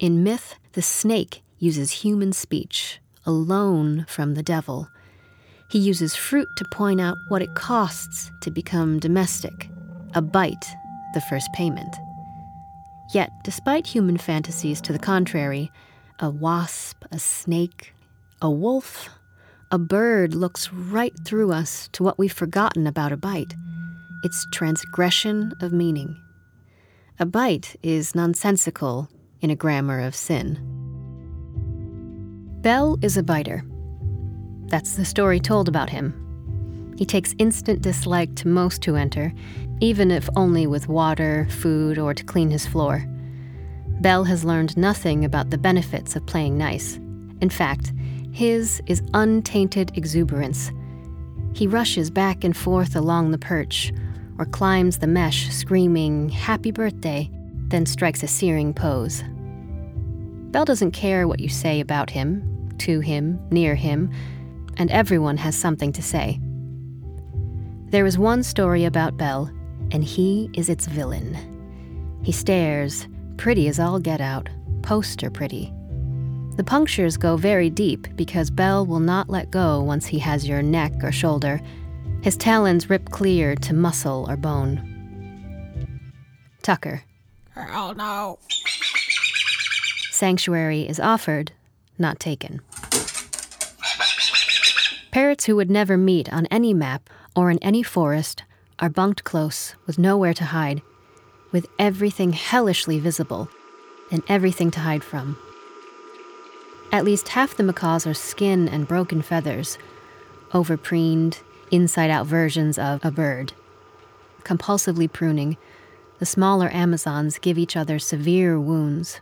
In 0.00 0.24
myth, 0.24 0.56
the 0.72 0.82
snake 0.82 1.44
uses 1.60 1.92
human 1.92 2.32
speech, 2.32 2.98
alone 3.26 4.04
from 4.08 4.34
the 4.34 4.42
devil. 4.42 4.88
He 5.70 5.78
uses 5.78 6.14
fruit 6.14 6.48
to 6.56 6.64
point 6.72 7.00
out 7.00 7.16
what 7.28 7.42
it 7.42 7.54
costs 7.54 8.30
to 8.42 8.50
become 8.50 8.98
domestic. 8.98 9.70
A 10.14 10.20
bite, 10.20 10.66
the 11.14 11.20
first 11.22 11.48
payment. 11.54 11.96
Yet, 13.14 13.30
despite 13.44 13.86
human 13.86 14.18
fantasies 14.18 14.80
to 14.82 14.92
the 14.92 14.98
contrary, 14.98 15.70
a 16.18 16.30
wasp, 16.30 17.04
a 17.10 17.18
snake, 17.18 17.94
a 18.40 18.50
wolf, 18.50 19.08
a 19.70 19.78
bird 19.78 20.34
looks 20.34 20.72
right 20.72 21.14
through 21.24 21.52
us 21.52 21.88
to 21.92 22.02
what 22.02 22.18
we've 22.18 22.32
forgotten 22.32 22.86
about 22.86 23.12
a 23.12 23.16
bite 23.16 23.54
its 24.22 24.46
transgression 24.52 25.52
of 25.60 25.72
meaning. 25.72 26.16
A 27.18 27.26
bite 27.26 27.76
is 27.82 28.14
nonsensical 28.14 29.08
in 29.40 29.50
a 29.50 29.56
grammar 29.56 30.00
of 30.00 30.14
sin. 30.14 30.81
Bell 32.62 32.96
is 33.02 33.16
a 33.16 33.24
biter. 33.24 33.64
That's 34.66 34.94
the 34.94 35.04
story 35.04 35.40
told 35.40 35.66
about 35.66 35.90
him. 35.90 36.94
He 36.96 37.04
takes 37.04 37.34
instant 37.38 37.82
dislike 37.82 38.36
to 38.36 38.46
most 38.46 38.84
who 38.84 38.94
enter, 38.94 39.32
even 39.80 40.12
if 40.12 40.28
only 40.36 40.68
with 40.68 40.86
water, 40.86 41.48
food, 41.50 41.98
or 41.98 42.14
to 42.14 42.22
clean 42.22 42.50
his 42.50 42.64
floor. 42.64 43.04
Bell 44.00 44.22
has 44.22 44.44
learned 44.44 44.76
nothing 44.76 45.24
about 45.24 45.50
the 45.50 45.58
benefits 45.58 46.14
of 46.14 46.24
playing 46.26 46.56
nice. 46.56 47.00
In 47.40 47.50
fact, 47.50 47.92
his 48.30 48.80
is 48.86 49.02
untainted 49.12 49.98
exuberance. 49.98 50.70
He 51.54 51.66
rushes 51.66 52.10
back 52.10 52.44
and 52.44 52.56
forth 52.56 52.94
along 52.94 53.32
the 53.32 53.38
perch, 53.38 53.92
or 54.38 54.44
climbs 54.44 54.98
the 54.98 55.08
mesh 55.08 55.48
screaming, 55.48 56.28
Happy 56.28 56.70
birthday, 56.70 57.28
then 57.70 57.86
strikes 57.86 58.22
a 58.22 58.28
searing 58.28 58.72
pose. 58.72 59.24
Bell 60.52 60.64
doesn't 60.64 60.92
care 60.92 61.26
what 61.26 61.40
you 61.40 61.48
say 61.48 61.80
about 61.80 62.10
him, 62.10 62.51
to 62.82 63.00
him, 63.00 63.38
near 63.50 63.74
him, 63.74 64.10
and 64.76 64.90
everyone 64.90 65.36
has 65.36 65.56
something 65.56 65.92
to 65.92 66.02
say. 66.02 66.40
There 67.90 68.06
is 68.06 68.18
one 68.18 68.42
story 68.42 68.84
about 68.84 69.16
Bell, 69.16 69.50
and 69.90 70.02
he 70.02 70.50
is 70.54 70.68
its 70.68 70.86
villain. 70.86 71.36
He 72.22 72.32
stares, 72.32 73.06
pretty 73.36 73.68
as 73.68 73.78
all 73.78 73.98
get 73.98 74.20
out, 74.20 74.48
poster 74.82 75.30
pretty. 75.30 75.72
The 76.56 76.64
punctures 76.64 77.16
go 77.16 77.36
very 77.36 77.70
deep 77.70 78.08
because 78.16 78.50
Bell 78.50 78.84
will 78.84 79.00
not 79.00 79.30
let 79.30 79.50
go 79.50 79.80
once 79.82 80.06
he 80.06 80.18
has 80.18 80.48
your 80.48 80.62
neck 80.62 80.92
or 81.02 81.12
shoulder. 81.12 81.60
His 82.22 82.36
talons 82.36 82.90
rip 82.90 83.10
clear 83.10 83.54
to 83.56 83.74
muscle 83.74 84.26
or 84.28 84.36
bone. 84.36 84.88
Tucker. 86.62 87.02
Oh, 87.56 87.94
no. 87.96 88.38
Sanctuary 90.10 90.82
is 90.82 91.00
offered, 91.00 91.52
not 91.98 92.20
taken. 92.20 92.60
Parrots 95.12 95.44
who 95.44 95.56
would 95.56 95.70
never 95.70 95.98
meet 95.98 96.32
on 96.32 96.46
any 96.46 96.72
map 96.72 97.10
or 97.36 97.50
in 97.50 97.58
any 97.58 97.82
forest 97.82 98.44
are 98.78 98.88
bunked 98.88 99.24
close 99.24 99.74
with 99.86 99.98
nowhere 99.98 100.32
to 100.32 100.46
hide, 100.46 100.80
with 101.52 101.66
everything 101.78 102.32
hellishly 102.32 102.98
visible 102.98 103.50
and 104.10 104.22
everything 104.26 104.70
to 104.70 104.80
hide 104.80 105.04
from. 105.04 105.36
At 106.90 107.04
least 107.04 107.28
half 107.28 107.54
the 107.54 107.62
macaws 107.62 108.06
are 108.06 108.14
skin 108.14 108.70
and 108.70 108.88
broken 108.88 109.20
feathers, 109.20 109.76
overpreened, 110.52 111.42
inside 111.70 112.10
out 112.10 112.26
versions 112.26 112.78
of 112.78 113.04
a 113.04 113.10
bird. 113.10 113.52
Compulsively 114.44 115.12
pruning, 115.12 115.58
the 116.20 116.26
smaller 116.26 116.70
Amazons 116.72 117.38
give 117.38 117.58
each 117.58 117.76
other 117.76 117.98
severe 117.98 118.58
wounds. 118.58 119.20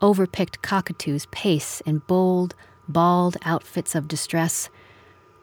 Overpicked 0.00 0.62
cockatoos 0.62 1.26
pace 1.32 1.80
in 1.80 1.98
bold, 2.06 2.54
bald 2.88 3.36
outfits 3.44 3.94
of 3.94 4.08
distress, 4.08 4.68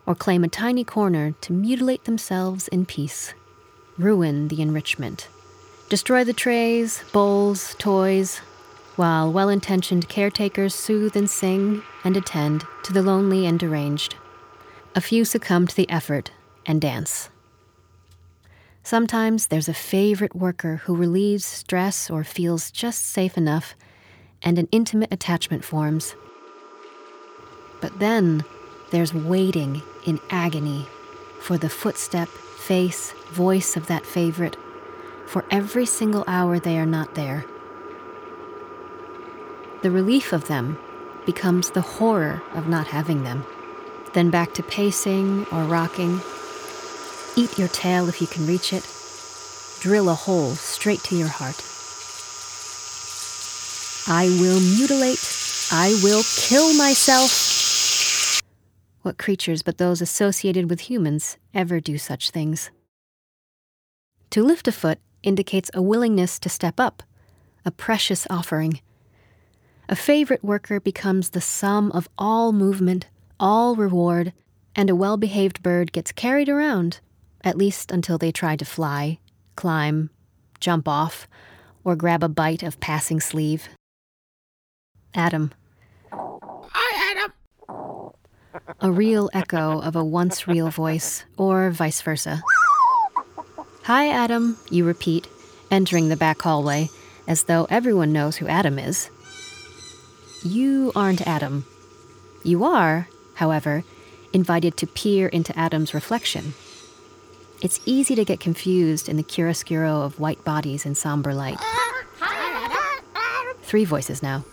or 0.06 0.16
claim 0.16 0.44
a 0.44 0.48
tiny 0.48 0.84
corner 0.84 1.32
to 1.42 1.54
mutilate 1.54 2.06
themselves 2.06 2.68
in 2.70 2.86
peace, 2.86 3.34
ruin 3.98 4.48
the 4.50 4.62
enrichment, 4.62 5.28
destroy 5.90 6.24
the 6.24 6.34
trays, 6.34 7.04
bowls, 7.14 7.76
toys, 7.78 8.40
while 8.96 9.32
well 9.32 9.50
intentioned 9.50 10.08
caretakers 10.08 10.74
soothe 10.74 11.16
and 11.16 11.30
sing 11.30 11.82
and 12.04 12.16
attend 12.16 12.64
to 12.84 12.94
the 12.94 13.02
lonely 13.02 13.46
and 13.46 13.60
deranged. 13.60 14.16
A 14.96 15.02
few 15.02 15.26
succumb 15.26 15.68
to 15.68 15.76
the 15.76 15.90
effort 15.90 16.32
and 16.66 16.80
dance. 16.80 17.30
Sometimes 18.84 19.48
there's 19.48 19.68
a 19.68 19.74
favorite 19.74 20.36
worker 20.36 20.78
who 20.84 20.96
relieves 20.96 21.44
stress 21.44 22.10
or 22.10 22.24
feels 22.24 22.72
just 22.72 23.06
safe 23.06 23.36
enough, 23.36 23.76
and 24.42 24.60
an 24.60 24.70
intimate 24.72 25.12
attachment 25.12 25.66
forms. 25.66 26.16
But 27.86 28.00
then 28.00 28.44
there's 28.90 29.14
waiting 29.14 29.84
in 30.06 30.20
agony 30.32 30.88
for 31.40 31.56
the 31.56 31.70
footstep, 31.70 32.30
face, 32.30 33.12
voice 33.30 33.78
of 33.78 33.86
that 33.86 34.08
favorite, 34.08 34.58
for 35.28 35.46
every 35.52 35.86
single 35.86 36.24
hour 36.26 36.58
they 36.58 36.80
are 36.80 36.88
not 36.88 37.14
there. 37.14 37.46
The 39.84 39.92
relief 39.92 40.34
of 40.34 40.48
them 40.48 40.80
becomes 41.28 41.70
the 41.70 41.82
horror 41.82 42.42
of 42.56 42.68
not 42.68 42.88
having 42.88 43.24
them. 43.24 43.46
Then 44.14 44.32
back 44.32 44.56
to 44.56 44.64
pacing 44.64 45.46
or 45.52 45.66
rocking. 45.66 46.22
Eat 47.36 47.60
your 47.60 47.68
tail 47.68 48.10
if 48.10 48.20
you 48.20 48.26
can 48.26 48.48
reach 48.48 48.74
it. 48.74 48.90
Drill 49.80 50.10
a 50.10 50.16
hole 50.16 50.56
straight 50.56 51.04
to 51.04 51.16
your 51.16 51.28
heart. 51.28 51.62
I 54.08 54.26
will 54.42 54.60
mutilate. 54.60 55.22
I 55.72 56.00
will 56.02 56.24
kill 56.24 56.74
myself. 56.74 57.55
What 59.06 59.20
creatures 59.20 59.62
but 59.62 59.78
those 59.78 60.02
associated 60.02 60.68
with 60.68 60.90
humans 60.90 61.38
ever 61.54 61.80
do 61.80 61.96
such 62.00 62.32
things? 62.32 62.72
To 64.32 64.42
lift 64.42 64.68
a 64.68 64.72
foot 64.72 64.98
indicates 65.22 65.70
a 65.76 65.82
willingness 65.84 66.40
to 66.40 66.50
step 66.50 66.80
up, 66.80 67.04
a 67.64 67.70
precious 67.70 68.26
offering. 68.32 68.82
A 69.88 69.96
favorite 69.96 70.44
worker 70.44 70.80
becomes 70.80 71.30
the 71.30 71.40
sum 71.40 71.92
of 71.92 72.10
all 72.18 72.52
movement, 72.52 73.06
all 73.40 73.76
reward, 73.76 74.34
and 74.76 74.90
a 74.90 74.96
well 74.96 75.18
behaved 75.18 75.62
bird 75.62 75.92
gets 75.92 76.12
carried 76.12 76.50
around, 76.50 77.00
at 77.44 77.60
least 77.60 77.92
until 77.92 78.18
they 78.18 78.32
try 78.32 78.56
to 78.56 78.66
fly, 78.66 79.20
climb, 79.56 80.10
jump 80.60 80.88
off, 80.88 81.28
or 81.84 81.96
grab 81.96 82.24
a 82.24 82.28
bite 82.28 82.64
of 82.64 82.80
passing 82.80 83.20
sleeve. 83.20 83.70
Adam. 85.14 85.52
A 88.82 88.92
real 88.92 89.30
echo 89.34 89.82
of 89.82 89.96
a 89.96 90.04
once 90.04 90.48
real 90.48 90.70
voice, 90.70 91.24
or 91.38 91.70
vice 91.72 92.02
versa. 92.02 92.42
Hi, 93.84 94.10
Adam, 94.10 94.58
you 94.70 94.86
repeat, 94.86 95.28
entering 95.70 96.10
the 96.10 96.16
back 96.16 96.42
hallway, 96.42 96.90
as 97.28 97.44
though 97.44 97.66
everyone 97.70 98.14
knows 98.14 98.38
who 98.38 98.48
Adam 98.48 98.80
is. 98.80 99.10
You 100.44 100.92
aren't 100.96 101.26
Adam. 101.28 101.66
You 102.44 102.64
are, 102.64 103.08
however, 103.36 103.84
invited 104.34 104.78
to 104.78 104.88
peer 104.88 105.28
into 105.28 105.58
Adam's 105.58 105.94
reflection. 105.94 106.54
It's 107.62 107.80
easy 107.86 108.16
to 108.16 108.26
get 108.26 108.40
confused 108.40 109.10
in 109.10 109.18
the 109.18 109.24
chiaroscuro 109.24 110.04
of 110.04 110.20
white 110.20 110.44
bodies 110.44 110.86
in 110.86 110.94
somber 110.96 111.34
light. 111.34 111.58
Three 113.64 113.86
voices 113.86 114.22
now. 114.22 114.46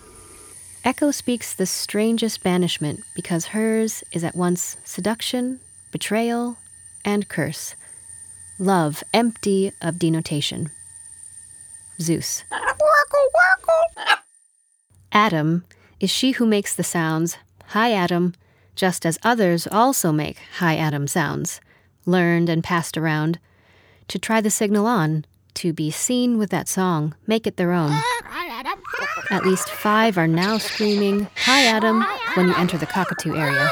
Echo 0.85 1.11
speaks 1.11 1.53
the 1.53 1.65
strangest 1.65 2.43
banishment 2.43 3.03
because 3.15 3.47
hers 3.47 4.03
is 4.11 4.21
at 4.21 4.35
once 4.35 4.75
seduction, 4.83 5.61
betrayal, 5.93 6.57
and 7.05 7.29
curse. 7.29 7.75
Love 8.59 9.01
empty 9.13 9.71
of 9.81 9.97
denotation. 9.97 10.69
Zeus. 12.01 12.43
Adam 15.13 15.63
is 16.01 16.09
she 16.09 16.31
who 16.31 16.45
makes 16.45 16.75
the 16.75 16.83
sounds, 16.83 17.37
Hi 17.67 17.93
Adam, 17.93 18.33
just 18.75 19.05
as 19.05 19.17
others 19.23 19.67
also 19.67 20.11
make 20.11 20.37
Hi 20.57 20.75
Adam 20.75 21.07
sounds, 21.07 21.61
learned 22.05 22.49
and 22.49 22.61
passed 22.61 22.97
around, 22.97 23.39
to 24.09 24.19
try 24.19 24.41
the 24.41 24.49
signal 24.49 24.85
on, 24.85 25.23
to 25.53 25.71
be 25.71 25.91
seen 25.91 26.37
with 26.37 26.49
that 26.49 26.67
song, 26.67 27.15
make 27.25 27.47
it 27.47 27.55
their 27.55 27.71
own. 27.71 27.97
At 29.33 29.47
least 29.47 29.67
five 29.67 30.15
are 30.19 30.27
now 30.27 30.59
screaming, 30.59 31.27
Hi 31.37 31.65
Adam, 31.65 32.05
when 32.35 32.49
you 32.49 32.53
enter 32.55 32.77
the 32.77 32.85
cockatoo 32.85 33.35
area. 33.35 33.71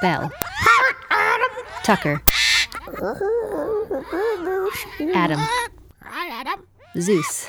Bell. 0.00 0.30
Adam 1.10 1.48
Tucker. 1.82 2.22
Adam. 5.12 5.40
Hi, 6.02 6.40
Adam. 6.40 6.64
Zeus. 7.00 7.48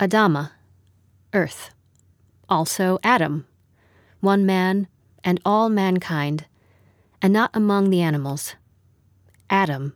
Adama. 0.00 0.50
Earth. 1.32 1.70
Also 2.48 2.98
Adam. 3.04 3.46
One 4.18 4.46
man 4.46 4.88
and 5.22 5.40
all 5.44 5.68
mankind, 5.68 6.46
and 7.22 7.32
not 7.32 7.50
among 7.54 7.90
the 7.90 8.02
animals. 8.02 8.56
Adam. 9.48 9.94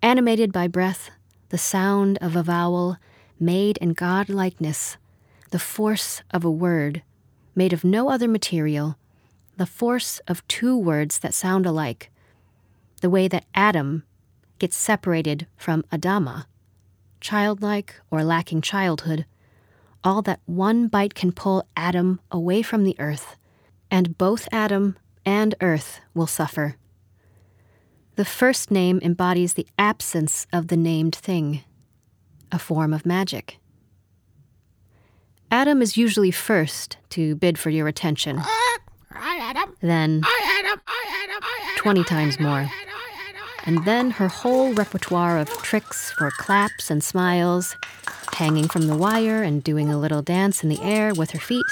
Animated 0.00 0.52
by 0.52 0.68
breath, 0.68 1.10
the 1.50 1.58
sound 1.58 2.18
of 2.20 2.36
a 2.36 2.42
vowel, 2.42 2.98
made 3.40 3.76
in 3.78 3.92
God 3.92 4.28
likeness, 4.28 4.96
the 5.50 5.58
force 5.58 6.22
of 6.30 6.44
a 6.44 6.50
word, 6.50 7.02
made 7.54 7.72
of 7.72 7.84
no 7.84 8.10
other 8.10 8.28
material, 8.28 8.96
the 9.56 9.66
force 9.66 10.20
of 10.28 10.46
two 10.46 10.76
words 10.76 11.18
that 11.20 11.34
sound 11.34 11.66
alike, 11.66 12.10
the 13.00 13.10
way 13.10 13.28
that 13.28 13.46
Adam 13.54 14.04
gets 14.58 14.76
separated 14.76 15.46
from 15.56 15.82
Adama, 15.92 16.46
childlike 17.20 17.94
or 18.10 18.22
lacking 18.22 18.60
childhood, 18.60 19.24
all 20.04 20.22
that 20.22 20.40
one 20.46 20.88
bite 20.88 21.14
can 21.14 21.32
pull 21.32 21.66
Adam 21.76 22.20
away 22.30 22.62
from 22.62 22.84
the 22.84 22.96
earth, 22.98 23.36
and 23.90 24.18
both 24.18 24.48
Adam 24.52 24.96
and 25.24 25.54
earth 25.60 26.00
will 26.14 26.26
suffer. 26.26 26.76
The 28.18 28.24
first 28.24 28.72
name 28.72 28.98
embodies 29.00 29.54
the 29.54 29.68
absence 29.78 30.48
of 30.52 30.66
the 30.66 30.76
named 30.76 31.14
thing, 31.14 31.62
a 32.50 32.58
form 32.58 32.92
of 32.92 33.06
magic. 33.06 33.58
Adam 35.52 35.80
is 35.80 35.96
usually 35.96 36.32
first 36.32 36.96
to 37.10 37.36
bid 37.36 37.60
for 37.60 37.70
your 37.70 37.86
attention, 37.86 38.38
then 38.38 38.42
Hi, 39.12 39.50
Adam. 39.50 39.72
Hi, 39.80 40.58
Adam. 40.58 40.80
Hi, 40.84 41.32
Adam. 41.32 41.42
20 41.76 42.02
times 42.02 42.40
more. 42.40 42.68
And 43.66 43.84
then 43.84 44.10
her 44.10 44.26
whole 44.26 44.74
repertoire 44.74 45.38
of 45.38 45.48
tricks 45.62 46.10
for 46.10 46.32
claps 46.32 46.90
and 46.90 47.04
smiles, 47.04 47.76
hanging 48.32 48.66
from 48.66 48.88
the 48.88 48.96
wire 48.96 49.44
and 49.44 49.62
doing 49.62 49.90
a 49.90 49.98
little 49.98 50.22
dance 50.22 50.64
in 50.64 50.68
the 50.68 50.82
air 50.82 51.14
with 51.14 51.30
her 51.30 51.38
feet, 51.38 51.64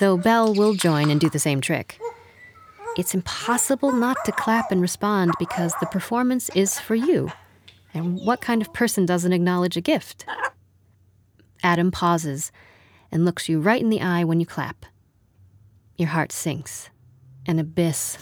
though 0.00 0.16
Belle 0.16 0.52
will 0.52 0.74
join 0.74 1.08
and 1.08 1.20
do 1.20 1.30
the 1.30 1.38
same 1.38 1.60
trick. 1.60 2.00
It's 2.98 3.14
impossible 3.14 3.92
not 3.92 4.16
to 4.26 4.32
clap 4.32 4.70
and 4.70 4.82
respond 4.82 5.32
because 5.38 5.72
the 5.80 5.86
performance 5.86 6.50
is 6.54 6.78
for 6.78 6.94
you. 6.94 7.32
And 7.94 8.20
what 8.20 8.42
kind 8.42 8.60
of 8.60 8.74
person 8.74 9.06
doesn't 9.06 9.32
acknowledge 9.32 9.76
a 9.76 9.80
gift? 9.80 10.26
Adam 11.62 11.90
pauses 11.90 12.52
and 13.10 13.24
looks 13.24 13.48
you 13.48 13.60
right 13.60 13.80
in 13.80 13.88
the 13.88 14.02
eye 14.02 14.24
when 14.24 14.40
you 14.40 14.46
clap. 14.46 14.84
Your 15.96 16.08
heart 16.08 16.32
sinks. 16.32 16.90
An 17.46 17.58
abyss 17.58 18.18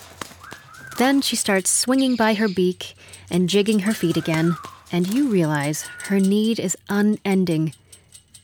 then 0.97 1.21
she 1.21 1.37
starts 1.37 1.71
swinging 1.71 2.17
by 2.17 2.35
her 2.35 2.49
beak 2.49 2.95
and 3.31 3.49
jigging 3.49 3.81
her 3.81 3.93
feet 3.93 4.17
again, 4.17 4.57
and 4.91 5.13
you 5.13 5.29
realize 5.29 5.83
her 6.05 6.19
need 6.19 6.59
is 6.59 6.77
unending, 6.89 7.75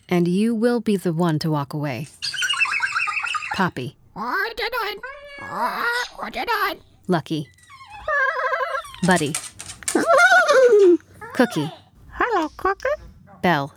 and 0.07 0.27
you 0.27 0.53
will 0.53 0.79
be 0.79 0.95
the 0.95 1.13
one 1.13 1.39
to 1.39 1.49
walk 1.49 1.73
away. 1.73 2.07
Poppy, 3.55 3.95
I 4.15 4.53
did 4.55 4.71
it. 4.73 4.99
I 5.41 6.29
did 6.31 6.47
it. 6.49 6.81
Lucky, 7.07 7.49
Buddy, 9.05 9.33
Cookie, 11.33 11.71
Hello, 12.11 12.49
Cookie. 12.57 12.87
Bell. 13.41 13.73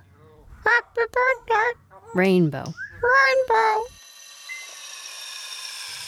Happy 0.64 1.00
birthday, 1.12 1.72
Rainbow. 2.14 2.72
Rainbow. 3.02 3.82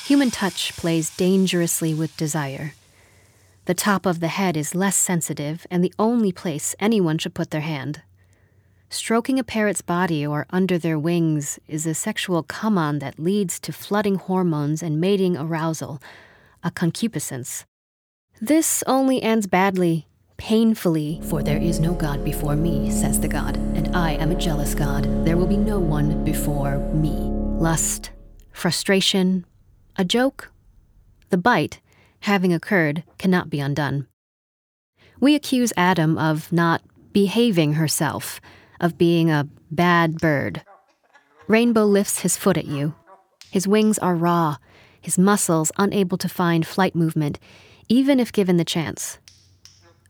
Human 0.06 0.30
touch 0.30 0.72
plays 0.76 1.14
dangerously 1.16 1.92
with 1.92 2.16
desire. 2.16 2.72
The 3.66 3.74
top 3.74 4.06
of 4.06 4.20
the 4.20 4.28
head 4.28 4.56
is 4.56 4.74
less 4.74 4.96
sensitive 4.96 5.66
and 5.70 5.84
the 5.84 5.92
only 5.98 6.32
place 6.32 6.74
anyone 6.80 7.18
should 7.18 7.34
put 7.34 7.50
their 7.50 7.60
hand. 7.60 8.02
Stroking 8.90 9.38
a 9.38 9.44
parrot's 9.44 9.82
body 9.82 10.26
or 10.26 10.46
under 10.48 10.78
their 10.78 10.98
wings 10.98 11.58
is 11.68 11.84
a 11.84 11.92
sexual 11.92 12.42
come 12.42 12.78
on 12.78 13.00
that 13.00 13.18
leads 13.18 13.60
to 13.60 13.70
flooding 13.70 14.14
hormones 14.14 14.82
and 14.82 14.98
mating 14.98 15.36
arousal, 15.36 16.00
a 16.64 16.70
concupiscence. 16.70 17.66
This 18.40 18.82
only 18.86 19.22
ends 19.22 19.46
badly, 19.46 20.08
painfully. 20.38 21.20
For 21.24 21.42
there 21.42 21.58
is 21.58 21.80
no 21.80 21.92
God 21.92 22.24
before 22.24 22.56
me, 22.56 22.90
says 22.90 23.20
the 23.20 23.28
God, 23.28 23.58
and 23.76 23.94
I 23.94 24.12
am 24.12 24.30
a 24.30 24.40
jealous 24.40 24.74
God. 24.74 25.04
There 25.26 25.36
will 25.36 25.46
be 25.46 25.58
no 25.58 25.78
one 25.78 26.24
before 26.24 26.78
me. 26.78 27.12
Lust, 27.60 28.10
frustration, 28.52 29.44
a 29.96 30.04
joke. 30.04 30.50
The 31.28 31.36
bite, 31.36 31.80
having 32.20 32.54
occurred, 32.54 33.04
cannot 33.18 33.50
be 33.50 33.60
undone. 33.60 34.06
We 35.20 35.34
accuse 35.34 35.74
Adam 35.76 36.16
of 36.16 36.50
not 36.50 36.80
behaving 37.12 37.74
herself, 37.74 38.40
of 38.80 38.98
being 38.98 39.30
a 39.30 39.48
bad 39.70 40.18
bird. 40.18 40.62
Rainbow 41.46 41.84
lifts 41.84 42.20
his 42.20 42.36
foot 42.36 42.56
at 42.56 42.66
you. 42.66 42.94
His 43.50 43.66
wings 43.66 43.98
are 43.98 44.14
raw, 44.14 44.56
his 45.00 45.18
muscles 45.18 45.72
unable 45.78 46.18
to 46.18 46.28
find 46.28 46.66
flight 46.66 46.94
movement, 46.94 47.38
even 47.88 48.20
if 48.20 48.32
given 48.32 48.56
the 48.56 48.64
chance. 48.64 49.18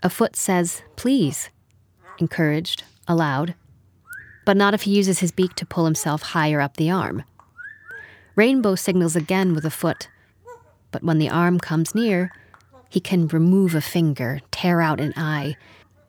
A 0.03 0.11
foot 0.11 0.37
says, 0.37 0.83
please, 0.97 1.51
encouraged, 2.19 2.85
aloud, 3.07 3.55
but 4.45 4.57
not 4.57 4.75
if 4.75 4.83
he 4.83 4.97
uses 4.97 5.21
his 5.21 5.33
beak 5.33 5.55
to 5.55 5.67
pull 5.67 5.85
himself 5.85 6.23
higher 6.23 6.61
up 6.61 6.77
the 6.77 6.91
arm. 6.91 7.23
Rainbow 8.35 8.75
signals 8.75 9.15
again 9.15 9.55
with 9.55 9.65
a 9.65 9.71
foot, 9.71 10.09
but 10.91 11.03
when 11.03 11.19
the 11.19 11.29
arm 11.29 11.59
comes 11.61 11.95
near, 11.95 12.31
he 12.89 13.01
can 13.01 13.29
remove 13.29 13.75
a 13.75 13.81
finger, 13.81 14.41
tear 14.51 14.81
out 14.81 15.01
an 15.01 15.13
eye, 15.17 15.57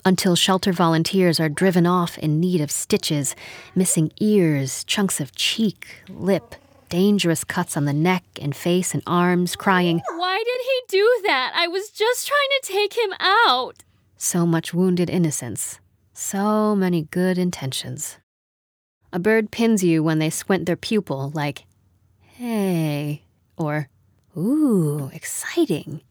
until 0.05 0.35
shelter 0.35 0.71
volunteers 0.71 1.39
are 1.39 1.49
driven 1.49 1.85
off 1.85 2.17
in 2.17 2.39
need 2.39 2.61
of 2.61 2.71
stitches, 2.71 3.35
missing 3.75 4.11
ears, 4.19 4.83
chunks 4.85 5.19
of 5.19 5.35
cheek, 5.35 5.87
lip, 6.09 6.55
dangerous 6.89 7.43
cuts 7.43 7.75
on 7.77 7.85
the 7.85 7.93
neck 7.93 8.23
and 8.41 8.55
face 8.55 8.93
and 8.93 9.03
arms, 9.05 9.55
crying, 9.55 10.01
Why 10.15 10.37
did 10.43 10.61
he 10.61 10.97
do 10.97 11.21
that? 11.27 11.53
I 11.55 11.67
was 11.67 11.89
just 11.89 12.27
trying 12.27 12.49
to 12.61 12.67
take 12.71 12.93
him 12.97 13.13
out. 13.19 13.83
so 14.17 14.45
much 14.45 14.73
wounded 14.73 15.09
innocence, 15.09 15.79
so 16.13 16.75
many 16.75 17.03
good 17.11 17.37
intentions. 17.37 18.17
A 19.11 19.19
bird 19.19 19.49
pins 19.51 19.83
you 19.83 20.03
when 20.03 20.19
they 20.19 20.29
squint 20.29 20.65
their 20.65 20.75
pupil, 20.75 21.31
like, 21.33 21.63
hey, 22.21 23.23
or, 23.57 23.89
ooh, 24.37 25.09
exciting. 25.13 26.01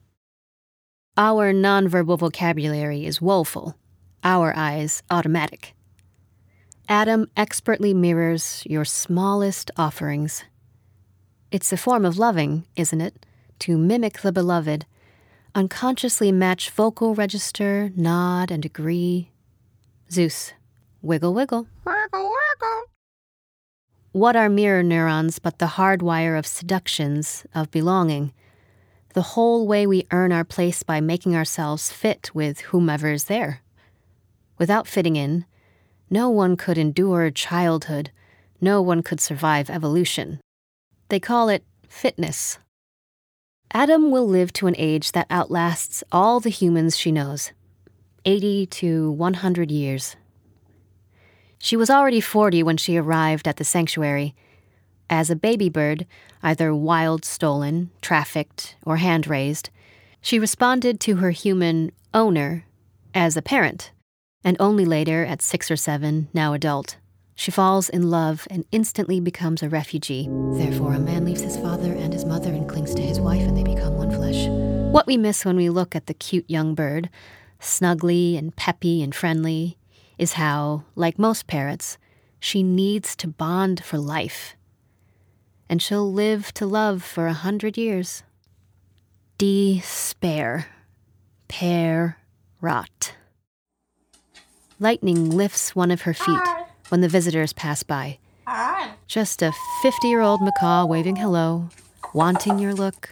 Our 1.20 1.52
nonverbal 1.52 2.16
vocabulary 2.20 3.04
is 3.04 3.20
woeful, 3.20 3.74
our 4.22 4.54
eyes 4.54 5.02
automatic. 5.10 5.74
Adam 6.88 7.28
expertly 7.36 7.92
mirrors 7.92 8.62
your 8.66 8.84
smallest 8.84 9.72
offerings. 9.76 10.44
It's 11.50 11.72
a 11.72 11.76
form 11.76 12.04
of 12.04 12.18
loving, 12.18 12.66
isn't 12.76 13.00
it? 13.00 13.26
To 13.58 13.76
mimic 13.76 14.20
the 14.20 14.30
beloved, 14.30 14.86
unconsciously 15.56 16.30
match 16.30 16.70
vocal 16.70 17.16
register, 17.16 17.90
nod, 17.96 18.52
and 18.52 18.64
agree. 18.64 19.32
Zeus, 20.12 20.52
wiggle, 21.02 21.34
wiggle. 21.34 21.66
Wiggle, 21.84 22.30
wiggle. 22.30 22.82
What 24.12 24.36
are 24.36 24.48
mirror 24.48 24.84
neurons 24.84 25.40
but 25.40 25.58
the 25.58 25.66
hard 25.66 26.00
wire 26.00 26.36
of 26.36 26.46
seductions, 26.46 27.44
of 27.56 27.72
belonging? 27.72 28.32
The 29.14 29.22
whole 29.22 29.66
way 29.66 29.86
we 29.86 30.06
earn 30.12 30.32
our 30.32 30.44
place 30.44 30.82
by 30.82 31.00
making 31.00 31.34
ourselves 31.34 31.90
fit 31.90 32.30
with 32.34 32.60
whomever 32.60 33.10
is 33.10 33.24
there. 33.24 33.62
Without 34.58 34.86
fitting 34.86 35.16
in, 35.16 35.46
no 36.10 36.28
one 36.28 36.56
could 36.56 36.78
endure 36.78 37.30
childhood, 37.30 38.10
no 38.60 38.82
one 38.82 39.02
could 39.02 39.20
survive 39.20 39.70
evolution. 39.70 40.40
They 41.08 41.20
call 41.20 41.48
it 41.48 41.64
fitness. 41.88 42.58
Adam 43.72 44.10
will 44.10 44.26
live 44.26 44.52
to 44.54 44.66
an 44.66 44.74
age 44.78 45.12
that 45.12 45.26
outlasts 45.30 46.02
all 46.10 46.40
the 46.40 46.50
humans 46.50 46.96
she 46.96 47.12
knows 47.12 47.52
80 48.24 48.66
to 48.66 49.10
100 49.12 49.70
years. 49.70 50.16
She 51.58 51.76
was 51.76 51.90
already 51.90 52.20
40 52.20 52.62
when 52.62 52.76
she 52.76 52.96
arrived 52.96 53.48
at 53.48 53.56
the 53.56 53.64
sanctuary. 53.64 54.34
As 55.10 55.30
a 55.30 55.36
baby 55.36 55.68
bird, 55.68 56.06
either 56.42 56.74
wild 56.74 57.24
stolen, 57.24 57.90
trafficked, 58.02 58.76
or 58.84 58.96
hand 58.96 59.26
raised, 59.26 59.70
she 60.20 60.38
responded 60.38 61.00
to 61.00 61.16
her 61.16 61.30
human 61.30 61.92
owner 62.12 62.64
as 63.14 63.36
a 63.36 63.42
parent, 63.42 63.92
and 64.44 64.56
only 64.60 64.84
later, 64.84 65.24
at 65.24 65.42
six 65.42 65.70
or 65.70 65.76
seven, 65.76 66.28
now 66.34 66.52
adult, 66.52 66.96
she 67.34 67.50
falls 67.52 67.88
in 67.88 68.10
love 68.10 68.48
and 68.50 68.64
instantly 68.72 69.20
becomes 69.20 69.62
a 69.62 69.68
refugee. 69.68 70.28
Therefore, 70.54 70.94
a 70.94 70.98
man 70.98 71.24
leaves 71.24 71.40
his 71.40 71.56
father 71.56 71.92
and 71.92 72.12
his 72.12 72.24
mother 72.24 72.52
and 72.52 72.68
clings 72.68 72.94
to 72.96 73.02
his 73.02 73.20
wife, 73.20 73.42
and 73.42 73.56
they 73.56 73.62
become 73.62 73.96
one 73.96 74.10
flesh. 74.10 74.48
What 74.92 75.06
we 75.06 75.16
miss 75.16 75.44
when 75.44 75.56
we 75.56 75.70
look 75.70 75.94
at 75.94 76.06
the 76.06 76.14
cute 76.14 76.50
young 76.50 76.74
bird, 76.74 77.08
snuggly 77.60 78.36
and 78.36 78.54
peppy 78.56 79.02
and 79.04 79.14
friendly, 79.14 79.78
is 80.18 80.32
how, 80.32 80.82
like 80.96 81.16
most 81.16 81.46
parrots, 81.46 81.96
she 82.40 82.62
needs 82.64 83.14
to 83.16 83.28
bond 83.28 83.84
for 83.84 83.98
life. 83.98 84.56
And 85.68 85.82
she'll 85.82 86.10
live 86.10 86.52
to 86.54 86.66
love 86.66 87.02
for 87.02 87.26
a 87.26 87.32
hundred 87.32 87.76
years. 87.76 88.22
Despair. 89.36 90.66
Pair 91.48 92.18
rot. 92.60 93.14
Lightning 94.80 95.30
lifts 95.30 95.74
one 95.74 95.90
of 95.90 96.02
her 96.02 96.14
feet 96.14 96.48
when 96.88 97.00
the 97.00 97.08
visitors 97.08 97.52
pass 97.52 97.82
by. 97.82 98.18
Just 99.06 99.42
a 99.42 99.52
50 99.82 100.08
year 100.08 100.20
old 100.20 100.40
macaw 100.42 100.86
waving 100.86 101.16
hello, 101.16 101.68
wanting 102.14 102.58
your 102.58 102.74
look, 102.74 103.10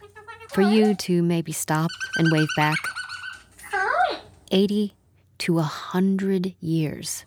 for 0.50 0.62
you 0.62 0.94
to 0.94 1.22
maybe 1.22 1.52
stop 1.52 1.90
and 2.16 2.30
wave 2.30 2.48
back. 2.56 2.76
Hi. 3.70 4.18
80 4.50 4.94
to 5.38 5.54
a 5.54 5.62
100 5.62 6.54
years. 6.60 7.24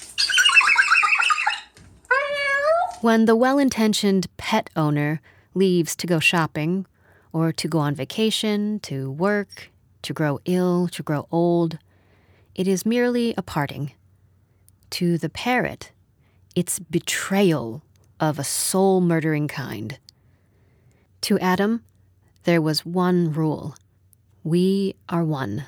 When 3.02 3.24
the 3.24 3.36
well 3.36 3.58
intentioned 3.58 4.28
pet 4.36 4.70
owner 4.76 5.22
leaves 5.54 5.96
to 5.96 6.08
go 6.08 6.20
shopping, 6.20 6.86
or 7.32 7.54
to 7.54 7.68
go 7.70 7.80
on 7.80 7.96
vacation, 7.96 8.82
to 8.82 9.10
work, 9.10 9.72
to 10.02 10.12
grow 10.12 10.40
ill, 10.44 10.90
to 10.90 11.02
grow 11.02 11.26
old, 11.32 11.78
it 12.56 12.68
is 12.68 12.86
merely 12.86 13.34
a 13.38 13.42
parting. 13.42 13.94
To 14.92 15.18
the 15.18 15.30
parrot, 15.30 15.94
it's 16.56 16.80
betrayal 16.80 17.84
of 18.20 18.38
a 18.38 18.44
soul 18.44 19.00
murdering 19.00 19.48
kind. 19.48 19.98
To 21.22 21.40
Adam, 21.40 21.86
there 22.44 22.62
was 22.62 22.86
one 22.86 23.32
rule 23.32 23.76
we 24.44 24.96
are 25.08 25.24
one. 25.24 25.66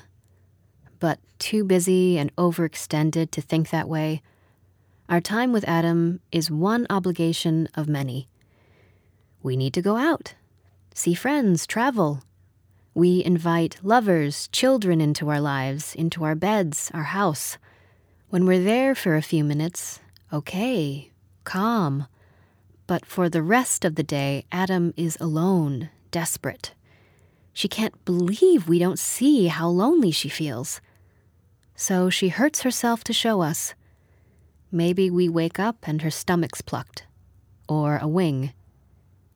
But 0.98 1.18
too 1.38 1.64
busy 1.64 2.18
and 2.18 2.34
overextended 2.36 3.30
to 3.30 3.40
think 3.40 3.70
that 3.70 3.88
way, 3.88 4.20
our 5.08 5.20
time 5.20 5.52
with 5.52 5.68
Adam 5.68 6.20
is 6.30 6.50
one 6.50 6.86
obligation 6.88 7.68
of 7.74 7.88
many. 7.88 8.28
We 9.42 9.56
need 9.56 9.74
to 9.74 9.82
go 9.82 9.96
out, 9.96 10.34
see 10.94 11.14
friends, 11.14 11.66
travel. 11.66 12.22
We 12.94 13.24
invite 13.24 13.78
lovers, 13.82 14.48
children 14.48 15.00
into 15.00 15.28
our 15.28 15.40
lives, 15.40 15.94
into 15.94 16.24
our 16.24 16.34
beds, 16.34 16.90
our 16.94 17.04
house. 17.04 17.58
When 18.28 18.46
we're 18.46 18.62
there 18.62 18.94
for 18.94 19.16
a 19.16 19.22
few 19.22 19.44
minutes, 19.44 20.00
okay, 20.32 21.10
calm. 21.44 22.06
But 22.86 23.04
for 23.04 23.28
the 23.28 23.42
rest 23.42 23.84
of 23.84 23.94
the 23.94 24.02
day, 24.02 24.44
Adam 24.52 24.94
is 24.96 25.16
alone, 25.20 25.90
desperate. 26.10 26.74
She 27.52 27.68
can't 27.68 28.04
believe 28.04 28.68
we 28.68 28.78
don't 28.78 28.98
see 28.98 29.48
how 29.48 29.68
lonely 29.68 30.10
she 30.10 30.28
feels. 30.28 30.80
So 31.74 32.10
she 32.10 32.28
hurts 32.28 32.62
herself 32.62 33.04
to 33.04 33.12
show 33.12 33.42
us. 33.42 33.74
Maybe 34.74 35.10
we 35.10 35.28
wake 35.28 35.58
up 35.58 35.86
and 35.86 36.00
her 36.00 36.10
stomach's 36.10 36.62
plucked, 36.62 37.04
or 37.68 37.98
a 37.98 38.08
wing. 38.08 38.54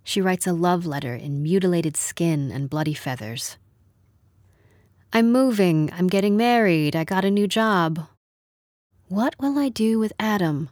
She 0.02 0.22
writes 0.22 0.46
a 0.46 0.54
love 0.54 0.86
letter 0.86 1.14
in 1.14 1.42
mutilated 1.42 1.94
skin 1.94 2.50
and 2.50 2.70
bloody 2.70 2.94
feathers. 2.94 3.58
I'm 5.12 5.30
moving, 5.30 5.90
I'm 5.92 6.06
getting 6.06 6.38
married, 6.38 6.96
I 6.96 7.04
got 7.04 7.26
a 7.26 7.30
new 7.30 7.46
job. 7.46 8.06
What 9.08 9.34
will 9.38 9.58
I 9.58 9.68
do 9.68 9.98
with 9.98 10.14
Adam? 10.18 10.70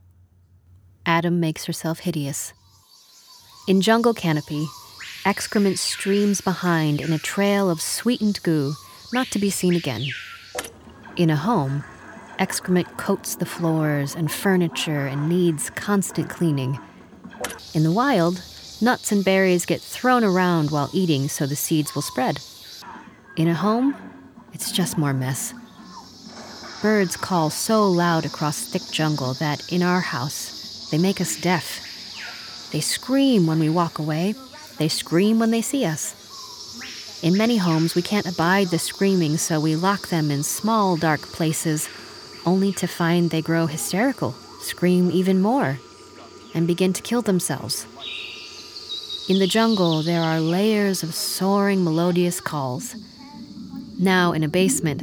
Adam 1.05 1.41
makes 1.41 1.67
herself 1.67 1.99
hideous. 2.01 2.55
In 3.69 3.83
jungle 3.83 4.15
canopy, 4.15 4.67
excrement 5.27 5.79
streams 5.79 6.41
behind 6.41 7.03
in 7.03 7.13
a 7.13 7.19
trail 7.19 7.69
of 7.69 7.83
sweetened 7.83 8.43
goo, 8.43 8.73
not 9.13 9.27
to 9.29 9.39
be 9.39 9.51
seen 9.51 9.75
again. 9.75 10.07
In 11.17 11.29
a 11.29 11.37
home, 11.37 11.85
excrement 12.39 12.97
coats 12.97 13.37
the 13.37 13.47
floors 13.47 14.15
and 14.15 14.31
furniture 14.31 15.07
and 15.07 15.29
needs 15.29 15.71
constant 15.71 16.29
cleaning. 16.29 16.79
In 17.75 17.83
the 17.83 17.93
wild, 17.93 18.43
nuts 18.81 19.13
and 19.13 19.25
berries 19.25 19.67
get 19.67 19.81
thrown 19.81 20.25
around 20.25 20.71
while 20.71 20.91
eating 20.93 21.29
so 21.29 21.47
the 21.47 21.57
seeds 21.57 21.95
will 21.95 22.03
spread. 22.03 22.41
In 23.37 23.49
a 23.49 23.55
home, 23.55 23.97
it's 24.53 24.71
just 24.71 24.97
more 24.97 25.13
mess. 25.13 25.55
Birds 26.83 27.17
call 27.17 27.51
so 27.51 27.89
loud 27.89 28.27
across 28.27 28.69
thick 28.69 28.83
jungle 28.93 29.35
that 29.35 29.73
in 29.73 29.83
our 29.83 30.01
house, 30.01 30.89
they 30.91 30.99
make 30.99 31.21
us 31.21 31.41
deaf. 31.41 31.81
They 32.73 32.81
scream 32.81 33.47
when 33.47 33.59
we 33.59 33.71
walk 33.71 33.99
away, 33.99 34.35
they 34.79 34.89
scream 34.89 35.39
when 35.39 35.51
they 35.51 35.63
see 35.63 35.85
us. 35.85 36.15
In 37.23 37.39
many 37.39 37.57
homes, 37.57 37.95
we 37.95 38.03
can't 38.03 38.27
abide 38.27 38.69
the 38.69 38.79
screaming, 38.79 39.39
so 39.39 39.59
we 39.59 39.77
lock 39.77 40.09
them 40.09 40.31
in 40.31 40.43
small, 40.43 40.97
dark 40.97 41.23
places, 41.23 41.89
only 42.47 42.73
to 42.73 42.87
find 42.87 43.31
they 43.31 43.43
grow 43.43 43.67
hysterical, 43.67 44.33
scream 44.61 45.11
even 45.11 45.41
more, 45.41 45.79
and 46.55 46.67
begin 46.67 46.93
to 46.93 47.03
kill 47.03 47.23
themselves. 47.23 47.87
In 49.29 49.39
the 49.39 49.47
jungle, 49.47 50.03
there 50.03 50.21
are 50.21 50.41
layers 50.41 51.03
of 51.03 51.15
soaring, 51.15 51.83
melodious 51.83 52.41
calls. 52.41 52.95
Now, 53.99 54.33
in 54.33 54.43
a 54.43 54.49
basement, 54.49 55.03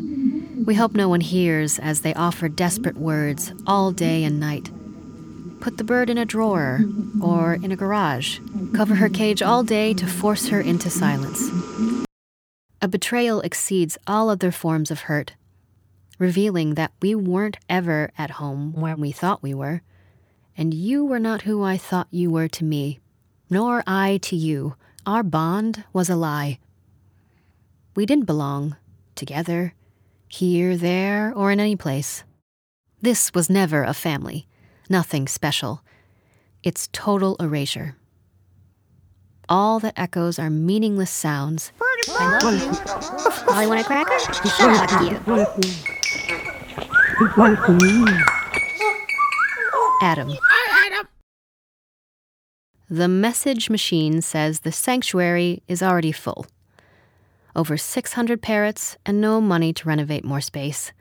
we 0.68 0.76
hope 0.76 0.94
no 0.94 1.10
one 1.10 1.22
hears 1.22 1.80
as 1.80 2.02
they 2.02 2.14
offer 2.14 2.48
desperate 2.48 2.98
words 2.98 3.52
all 3.66 3.92
day 3.92 4.24
and 4.24 4.40
night. 4.40 4.70
Put 5.60 5.78
the 5.78 5.84
bird 5.84 6.10
in 6.10 6.18
a 6.18 6.26
drawer 6.26 6.82
or 7.22 7.56
in 7.56 7.72
a 7.72 7.76
garage. 7.76 8.40
Cover 8.76 8.96
her 8.96 9.10
cage 9.10 9.42
all 9.42 9.64
day 9.64 9.94
to 9.96 10.06
force 10.06 10.50
her 10.50 10.62
into 10.62 10.90
silence. 10.90 11.50
A 12.82 12.88
betrayal 12.88 13.42
exceeds 13.42 13.98
all 14.08 14.30
other 14.30 14.52
forms 14.52 14.92
of 14.92 15.02
hurt, 15.02 15.34
revealing 16.22 16.76
that 16.76 16.92
we 17.02 17.16
weren't 17.16 17.58
ever 17.68 18.12
at 18.16 18.30
home 18.30 18.74
where 18.74 18.96
we 18.96 19.12
thought 19.12 19.42
we 19.42 19.56
were, 19.56 19.82
and 20.56 20.72
you 20.72 21.04
were 21.04 21.20
not 21.20 21.42
who 21.42 21.64
I 21.64 21.78
thought 21.78 22.08
you 22.12 22.30
were 22.30 22.48
to 22.48 22.64
me, 22.64 23.00
nor 23.50 23.84
I 23.88 24.20
to 24.30 24.36
you. 24.36 24.76
Our 25.04 25.24
bond 25.24 25.84
was 25.94 26.12
a 26.12 26.16
lie. 26.16 26.60
We 27.96 28.06
didn't 28.06 28.26
belong 28.26 28.76
together, 29.16 29.74
here, 30.28 30.78
there, 30.78 31.34
or 31.36 31.52
in 31.52 31.60
any 31.60 31.76
place. 31.76 32.24
This 33.02 33.34
was 33.34 33.50
never 33.50 33.84
a 33.84 33.96
family, 33.96 34.46
nothing 34.92 35.28
special. 35.28 35.82
It's 36.62 36.88
total 36.94 37.36
erasure. 37.40 37.96
All 39.50 39.80
that 39.80 39.98
echoes 39.98 40.38
are 40.38 40.52
meaningless 40.52 41.10
sounds. 41.10 41.72
I 41.82 42.40
love 42.40 42.54
you. 43.48 43.52
Molly 43.52 43.66
want 43.66 43.82
a 43.82 43.84
cracker? 43.84 44.20
Fuck 44.20 45.66
you. 45.66 46.01
Adam. 50.02 50.30
The 52.90 53.08
message 53.08 53.70
machine 53.70 54.22
says 54.22 54.60
the 54.60 54.72
sanctuary 54.72 55.64
is 55.68 55.82
already 55.82 56.12
full. 56.12 56.46
Over 57.56 57.78
600 57.78 58.42
parrots 58.42 58.98
and 59.06 59.22
no 59.22 59.40
money 59.40 59.72
to 59.74 59.88
renovate 59.88 60.26
more 60.26 60.42
space. 60.42 60.92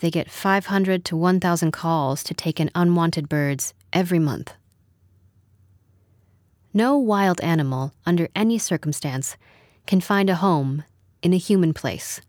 They 0.00 0.10
get 0.10 0.30
500 0.30 1.04
to 1.06 1.16
1,000 1.16 1.72
calls 1.72 2.22
to 2.22 2.34
take 2.34 2.60
in 2.60 2.70
unwanted 2.74 3.28
birds 3.28 3.74
every 3.92 4.18
month. 4.18 4.52
No 6.72 6.96
wild 6.98 7.40
animal, 7.40 7.94
under 8.04 8.28
any 8.36 8.58
circumstance, 8.58 9.36
can 9.86 10.00
find 10.00 10.28
a 10.28 10.36
home 10.36 10.84
in 11.22 11.32
a 11.32 11.38
human 11.38 11.72
place. 11.72 12.20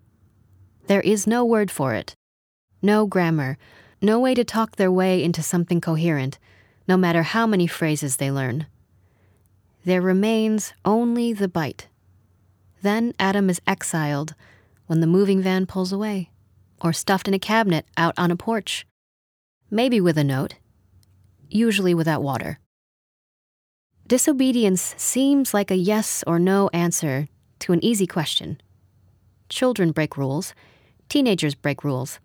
There 0.87 1.01
is 1.01 1.27
no 1.27 1.43
word 1.43 1.69
for 1.69 1.93
it, 1.93 2.15
no 2.81 3.05
grammar, 3.05 3.57
no 4.01 4.19
way 4.19 4.33
to 4.35 4.43
talk 4.43 4.75
their 4.75 4.91
way 4.91 5.23
into 5.23 5.41
something 5.41 5.81
coherent, 5.81 6.37
no 6.87 6.97
matter 6.97 7.23
how 7.23 7.47
many 7.47 7.67
phrases 7.67 8.17
they 8.17 8.31
learn. 8.31 8.67
There 9.85 10.01
remains 10.01 10.73
only 10.85 11.33
the 11.33 11.47
bite. 11.47 11.87
Then 12.81 13.13
Adam 13.19 13.49
is 13.49 13.61
exiled 13.65 14.35
when 14.85 14.99
the 14.99 15.07
moving 15.07 15.41
van 15.41 15.65
pulls 15.65 15.91
away, 15.91 16.29
or 16.81 16.93
stuffed 16.93 17.27
in 17.27 17.33
a 17.33 17.39
cabinet 17.39 17.85
out 17.97 18.13
on 18.17 18.31
a 18.31 18.35
porch. 18.35 18.85
Maybe 19.69 19.99
with 19.99 20.17
a 20.17 20.23
note, 20.23 20.55
usually 21.49 21.93
without 21.93 22.21
water. 22.21 22.59
Disobedience 24.07 24.95
seems 24.97 25.53
like 25.53 25.69
a 25.69 25.75
yes 25.75 26.23
or 26.25 26.39
no 26.39 26.69
answer 26.71 27.27
to 27.59 27.73
an 27.73 27.83
easy 27.83 28.07
question. 28.07 28.61
Children 29.49 29.91
break 29.91 30.15
rules, 30.15 30.53
teenagers 31.09 31.55
break 31.55 31.83
rules, 31.83 32.19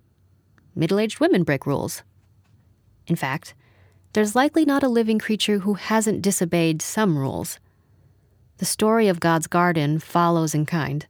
middle 0.74 0.98
aged 0.98 1.20
women 1.20 1.42
break 1.42 1.66
rules. 1.66 2.02
In 3.06 3.16
fact, 3.16 3.54
there's 4.12 4.36
likely 4.36 4.64
not 4.64 4.82
a 4.82 4.88
living 4.88 5.18
creature 5.18 5.60
who 5.60 5.74
hasn't 5.74 6.22
disobeyed 6.22 6.82
some 6.82 7.16
rules. 7.16 7.58
The 8.58 8.64
story 8.64 9.08
of 9.08 9.20
God's 9.20 9.46
garden 9.46 9.98
follows 9.98 10.54
in 10.54 10.66
kind 10.66 11.06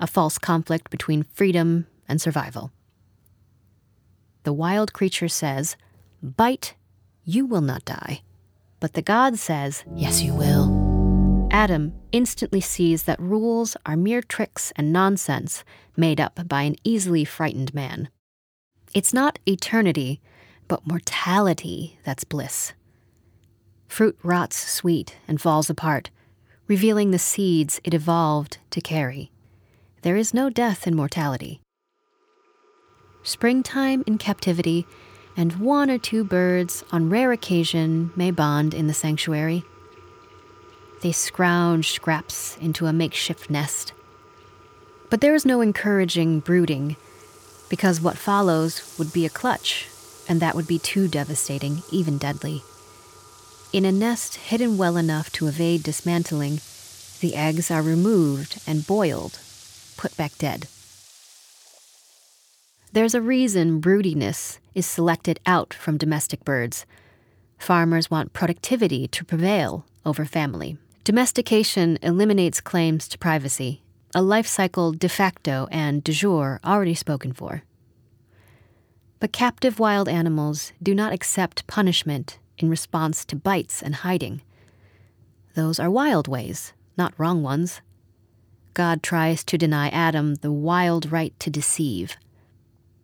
a 0.00 0.06
false 0.06 0.36
conflict 0.36 0.90
between 0.90 1.22
freedom 1.22 1.86
and 2.08 2.20
survival. 2.20 2.72
The 4.42 4.52
wild 4.52 4.92
creature 4.92 5.28
says, 5.28 5.76
Bite, 6.20 6.74
you 7.24 7.46
will 7.46 7.60
not 7.60 7.84
die. 7.84 8.22
But 8.80 8.94
the 8.94 9.02
God 9.02 9.38
says, 9.38 9.84
Yes, 9.94 10.20
you 10.20 10.34
will. 10.34 11.48
Adam 11.52 11.92
instantly 12.10 12.60
sees 12.60 13.04
that 13.04 13.20
rules 13.20 13.76
are 13.86 13.96
mere 13.96 14.22
tricks 14.22 14.72
and 14.74 14.92
nonsense 14.92 15.62
made 15.96 16.20
up 16.20 16.48
by 16.48 16.62
an 16.62 16.74
easily 16.82 17.24
frightened 17.24 17.72
man. 17.72 18.08
It's 18.94 19.14
not 19.14 19.38
eternity, 19.48 20.20
but 20.68 20.86
mortality 20.86 21.98
that's 22.04 22.24
bliss. 22.24 22.74
Fruit 23.88 24.18
rots 24.22 24.56
sweet 24.56 25.16
and 25.26 25.40
falls 25.40 25.70
apart, 25.70 26.10
revealing 26.66 27.10
the 27.10 27.18
seeds 27.18 27.80
it 27.84 27.94
evolved 27.94 28.58
to 28.70 28.82
carry. 28.82 29.30
There 30.02 30.16
is 30.16 30.34
no 30.34 30.50
death 30.50 30.86
in 30.86 30.94
mortality. 30.94 31.60
Springtime 33.22 34.04
in 34.06 34.18
captivity, 34.18 34.86
and 35.38 35.54
one 35.54 35.90
or 35.90 35.96
two 35.96 36.22
birds, 36.22 36.84
on 36.92 37.08
rare 37.08 37.32
occasion, 37.32 38.10
may 38.14 38.30
bond 38.30 38.74
in 38.74 38.88
the 38.88 38.94
sanctuary. 38.94 39.62
They 41.02 41.12
scrounge 41.12 41.92
scraps 41.92 42.58
into 42.58 42.86
a 42.86 42.92
makeshift 42.92 43.48
nest. 43.48 43.94
But 45.08 45.22
there 45.22 45.34
is 45.34 45.46
no 45.46 45.62
encouraging 45.62 46.40
brooding, 46.40 46.96
because 47.72 48.02
what 48.02 48.18
follows 48.18 48.94
would 48.98 49.14
be 49.14 49.24
a 49.24 49.30
clutch, 49.30 49.88
and 50.28 50.40
that 50.40 50.54
would 50.54 50.66
be 50.66 50.78
too 50.78 51.08
devastating, 51.08 51.82
even 51.90 52.18
deadly. 52.18 52.62
In 53.72 53.86
a 53.86 53.90
nest 53.90 54.34
hidden 54.36 54.76
well 54.76 54.98
enough 54.98 55.32
to 55.32 55.46
evade 55.46 55.82
dismantling, 55.82 56.60
the 57.20 57.34
eggs 57.34 57.70
are 57.70 57.80
removed 57.80 58.60
and 58.66 58.86
boiled, 58.86 59.38
put 59.96 60.14
back 60.18 60.36
dead. 60.36 60.66
There's 62.92 63.14
a 63.14 63.22
reason 63.22 63.80
broodiness 63.80 64.58
is 64.74 64.84
selected 64.84 65.40
out 65.46 65.72
from 65.72 65.96
domestic 65.96 66.44
birds. 66.44 66.84
Farmers 67.56 68.10
want 68.10 68.34
productivity 68.34 69.08
to 69.08 69.24
prevail 69.24 69.86
over 70.04 70.26
family. 70.26 70.76
Domestication 71.04 71.98
eliminates 72.02 72.60
claims 72.60 73.08
to 73.08 73.16
privacy, 73.16 73.80
a 74.14 74.22
life 74.22 74.46
cycle 74.46 74.92
de 74.92 75.08
facto 75.08 75.68
and 75.70 76.04
de 76.04 76.12
jure 76.12 76.60
already 76.64 76.94
spoken 76.94 77.32
for. 77.32 77.62
But 79.20 79.32
captive 79.32 79.78
wild 79.78 80.08
animals 80.08 80.72
do 80.82 80.94
not 80.94 81.12
accept 81.12 81.66
punishment 81.66 82.38
in 82.58 82.68
response 82.68 83.24
to 83.26 83.36
bites 83.36 83.82
and 83.82 83.96
hiding. 83.96 84.42
Those 85.54 85.78
are 85.78 85.90
wild 85.90 86.28
ways, 86.28 86.72
not 86.96 87.14
wrong 87.18 87.42
ones. 87.42 87.80
God 88.74 89.02
tries 89.02 89.44
to 89.44 89.58
deny 89.58 89.88
Adam 89.88 90.36
the 90.36 90.52
wild 90.52 91.12
right 91.12 91.38
to 91.40 91.50
deceive 91.50 92.16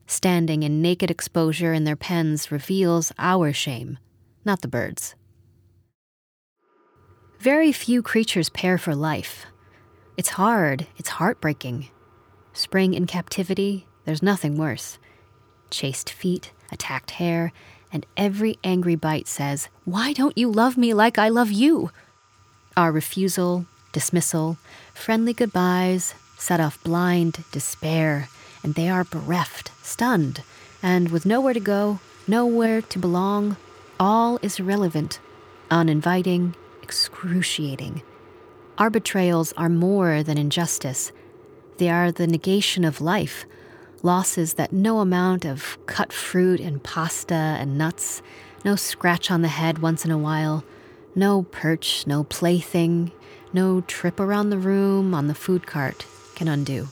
standing 0.08 0.62
in 0.62 0.82
naked 0.82 1.10
exposure 1.10 1.72
in 1.72 1.84
their 1.84 1.96
pens 1.96 2.50
reveals 2.50 3.12
our 3.18 3.52
shame, 3.52 3.98
not 4.44 4.62
the 4.62 4.68
birds. 4.68 5.14
Very 7.38 7.70
few 7.70 8.02
creatures 8.02 8.48
pair 8.48 8.78
for 8.78 8.94
life. 8.94 9.46
It's 10.18 10.30
hard, 10.30 10.88
it's 10.96 11.10
heartbreaking. 11.10 11.90
Spring 12.52 12.92
in 12.92 13.06
captivity, 13.06 13.86
there's 14.04 14.20
nothing 14.20 14.58
worse. 14.58 14.98
Chased 15.70 16.10
feet, 16.10 16.50
attacked 16.72 17.12
hair, 17.12 17.52
and 17.92 18.04
every 18.16 18.58
angry 18.64 18.96
bite 18.96 19.28
says, 19.28 19.68
Why 19.84 20.12
don't 20.12 20.36
you 20.36 20.50
love 20.50 20.76
me 20.76 20.92
like 20.92 21.18
I 21.18 21.28
love 21.28 21.52
you? 21.52 21.92
Our 22.76 22.90
refusal, 22.90 23.66
dismissal, 23.92 24.58
friendly 24.92 25.32
goodbyes 25.32 26.14
set 26.36 26.58
off 26.58 26.82
blind 26.82 27.44
despair 27.52 28.28
and 28.64 28.74
they 28.74 28.88
are 28.88 29.04
bereft, 29.04 29.70
stunned, 29.84 30.42
and 30.82 31.10
with 31.10 31.26
nowhere 31.26 31.54
to 31.54 31.60
go, 31.60 32.00
nowhere 32.26 32.82
to 32.82 32.98
belong. 32.98 33.56
All 34.00 34.40
is 34.42 34.58
irrelevant, 34.58 35.20
uninviting, 35.70 36.56
excruciating. 36.82 38.02
Our 38.78 38.90
betrayals 38.90 39.52
are 39.54 39.68
more 39.68 40.22
than 40.22 40.38
injustice. 40.38 41.10
They 41.78 41.90
are 41.90 42.12
the 42.12 42.28
negation 42.28 42.84
of 42.84 43.00
life, 43.00 43.44
losses 44.04 44.54
that 44.54 44.72
no 44.72 45.00
amount 45.00 45.44
of 45.44 45.76
cut 45.86 46.12
fruit 46.12 46.60
and 46.60 46.80
pasta 46.80 47.34
and 47.34 47.76
nuts, 47.76 48.22
no 48.64 48.76
scratch 48.76 49.32
on 49.32 49.42
the 49.42 49.48
head 49.48 49.80
once 49.80 50.04
in 50.04 50.12
a 50.12 50.18
while, 50.18 50.64
no 51.16 51.42
perch, 51.42 52.06
no 52.06 52.22
plaything, 52.22 53.10
no 53.52 53.80
trip 53.80 54.20
around 54.20 54.50
the 54.50 54.58
room 54.58 55.12
on 55.12 55.26
the 55.26 55.34
food 55.34 55.66
cart 55.66 56.06
can 56.36 56.46
undo. 56.46 56.88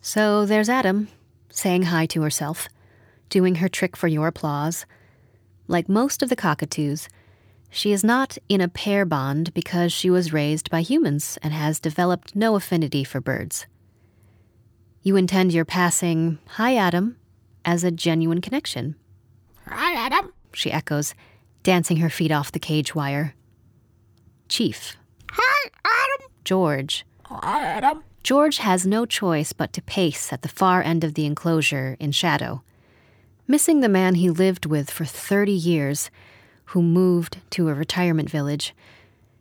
So 0.00 0.46
there's 0.46 0.68
Adam, 0.68 1.08
saying 1.50 1.82
hi 1.82 2.06
to 2.06 2.22
herself, 2.22 2.68
doing 3.28 3.56
her 3.56 3.68
trick 3.68 3.96
for 3.96 4.06
your 4.06 4.28
applause. 4.28 4.86
Like 5.66 5.88
most 5.88 6.22
of 6.22 6.28
the 6.28 6.36
cockatoos, 6.36 7.08
she 7.70 7.92
is 7.92 8.02
not 8.02 8.36
in 8.48 8.60
a 8.60 8.68
pair 8.68 9.06
bond 9.06 9.54
because 9.54 9.92
she 9.92 10.10
was 10.10 10.32
raised 10.32 10.70
by 10.70 10.82
humans 10.82 11.38
and 11.42 11.52
has 11.54 11.80
developed 11.80 12.34
no 12.34 12.56
affinity 12.56 13.04
for 13.04 13.20
birds. 13.20 13.66
You 15.02 15.16
intend 15.16 15.52
your 15.52 15.64
passing, 15.64 16.38
Hi, 16.48 16.76
Adam, 16.76 17.16
as 17.64 17.84
a 17.84 17.90
genuine 17.90 18.40
connection. 18.40 18.96
Hi, 19.66 19.94
Adam. 19.94 20.32
She 20.52 20.72
echoes, 20.72 21.14
dancing 21.62 21.98
her 21.98 22.10
feet 22.10 22.32
off 22.32 22.52
the 22.52 22.58
cage 22.58 22.94
wire. 22.94 23.34
Chief. 24.48 24.96
Hi, 25.30 25.70
Adam. 25.84 26.28
George. 26.44 27.06
Hi, 27.24 27.62
Adam. 27.62 28.02
George 28.22 28.58
has 28.58 28.84
no 28.84 29.06
choice 29.06 29.52
but 29.52 29.72
to 29.72 29.80
pace 29.82 30.32
at 30.32 30.42
the 30.42 30.48
far 30.48 30.82
end 30.82 31.04
of 31.04 31.14
the 31.14 31.24
enclosure 31.24 31.96
in 32.00 32.12
shadow. 32.12 32.62
Missing 33.46 33.80
the 33.80 33.88
man 33.88 34.16
he 34.16 34.28
lived 34.28 34.66
with 34.66 34.90
for 34.90 35.04
30 35.04 35.52
years, 35.52 36.10
who 36.70 36.82
moved 36.82 37.38
to 37.50 37.68
a 37.68 37.74
retirement 37.74 38.28
village, 38.28 38.74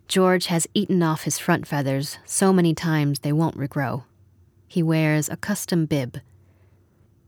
George 0.07 0.47
has 0.47 0.67
eaten 0.73 1.03
off 1.03 1.23
his 1.23 1.39
front 1.39 1.67
feathers 1.67 2.17
so 2.25 2.51
many 2.53 2.73
times 2.73 3.19
they 3.19 3.33
won't 3.33 3.57
regrow. 3.57 4.03
He 4.67 4.83
wears 4.83 5.29
a 5.29 5.37
custom 5.37 5.85
bib. 5.85 6.19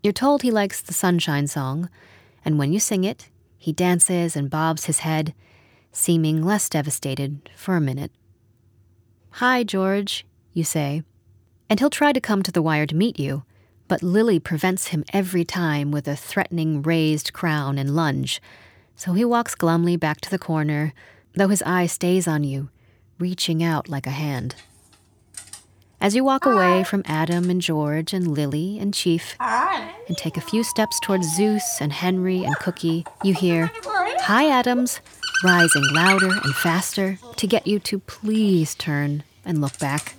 You're 0.04 0.14
told 0.14 0.42
he 0.42 0.52
likes 0.52 0.82
the 0.82 0.94
Sunshine 0.94 1.48
Song, 1.48 1.90
and 2.44 2.58
when 2.58 2.74
you 2.74 2.80
sing 2.80 3.04
it, 3.04 3.30
he 3.58 3.72
dances 3.72 4.36
and 4.36 4.50
bobs 4.50 4.86
his 4.86 5.00
head, 5.00 5.34
seeming 5.92 6.44
less 6.44 6.70
devastated 6.70 7.50
for 7.56 7.76
a 7.76 7.82
minute. 7.82 8.12
Hi, 9.32 9.64
George, 9.64 10.26
you 10.54 10.64
say 10.64 11.04
and 11.72 11.80
he'll 11.80 11.90
try 11.90 12.12
to 12.12 12.20
come 12.20 12.44
to 12.44 12.52
the 12.52 12.62
wire 12.62 12.86
to 12.86 12.98
meet 12.98 13.18
you, 13.18 13.46
but 13.88 14.04
Lily 14.04 14.40
prevents 14.40 14.88
him 14.88 15.06
every 15.14 15.46
time 15.46 15.90
with 15.90 16.06
a 16.06 16.18
threatening 16.18 16.82
raised 16.82 17.32
crown 17.32 17.78
and 17.78 17.96
lunge. 17.96 18.42
So 18.96 19.14
he 19.14 19.26
walks 19.26 19.56
glumly 19.56 19.98
back 19.98 20.22
to 20.22 20.30
the 20.30 20.40
corner, 20.40 20.94
though 21.36 21.48
his 21.48 21.64
eye 21.64 21.88
stays 21.88 22.28
on 22.28 22.44
you, 22.44 22.70
reaching 23.20 23.64
out 23.64 23.90
like 23.90 24.06
a 24.06 24.12
hand. 24.12 24.56
As 26.00 26.16
you 26.16 26.24
walk 26.24 26.46
away 26.48 26.84
from 26.84 27.04
Adam 27.06 27.50
and 27.50 27.62
George 27.62 28.12
and 28.12 28.28
Lily 28.28 28.80
and 28.80 28.94
Chief, 28.94 29.36
and 29.40 30.18
take 30.18 30.36
a 30.36 30.42
few 30.42 30.64
steps 30.64 31.00
towards 31.00 31.36
Zeus 31.36 31.80
and 31.80 31.94
Henry 31.94 32.44
and 32.44 32.56
Cookie, 32.58 33.06
you 33.24 33.36
hear, 33.36 33.72
Hi, 34.22 34.50
Adams, 34.50 35.00
rising 35.44 35.84
louder 35.94 36.30
and 36.30 36.56
faster 36.56 37.20
to 37.38 37.48
get 37.48 37.68
you 37.68 37.80
to 37.80 38.00
please 38.00 38.74
turn 38.76 39.24
and 39.46 39.62
look 39.62 39.78
back. 39.78 40.16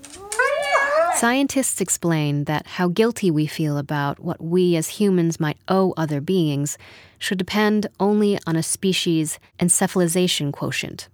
Scientists 1.15 1.81
explain 1.81 2.45
that 2.45 2.67
how 2.67 2.89
guilty 2.89 3.31
we 3.31 3.47
feel 3.47 3.79
about 3.79 4.19
what 4.19 4.43
we 4.43 4.77
as 4.77 4.89
humans 4.89 5.39
might 5.39 5.59
owe 5.69 5.95
other 5.97 6.21
beings 6.21 6.77
should 7.19 7.39
depend 7.39 7.87
only 8.01 8.39
on 8.47 8.57
a 8.57 8.63
species' 8.63 9.39
encephalization 9.61 10.53
quotient. 10.53 11.09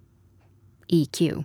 EQ. 0.90 1.44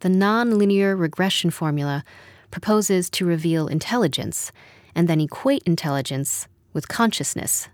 The 0.00 0.08
nonlinear 0.08 0.98
regression 0.98 1.50
formula 1.50 2.04
proposes 2.50 3.10
to 3.10 3.26
reveal 3.26 3.68
intelligence 3.68 4.50
and 4.94 5.06
then 5.06 5.20
equate 5.20 5.62
intelligence 5.64 6.48
with 6.72 6.88
consciousness. 6.88 7.68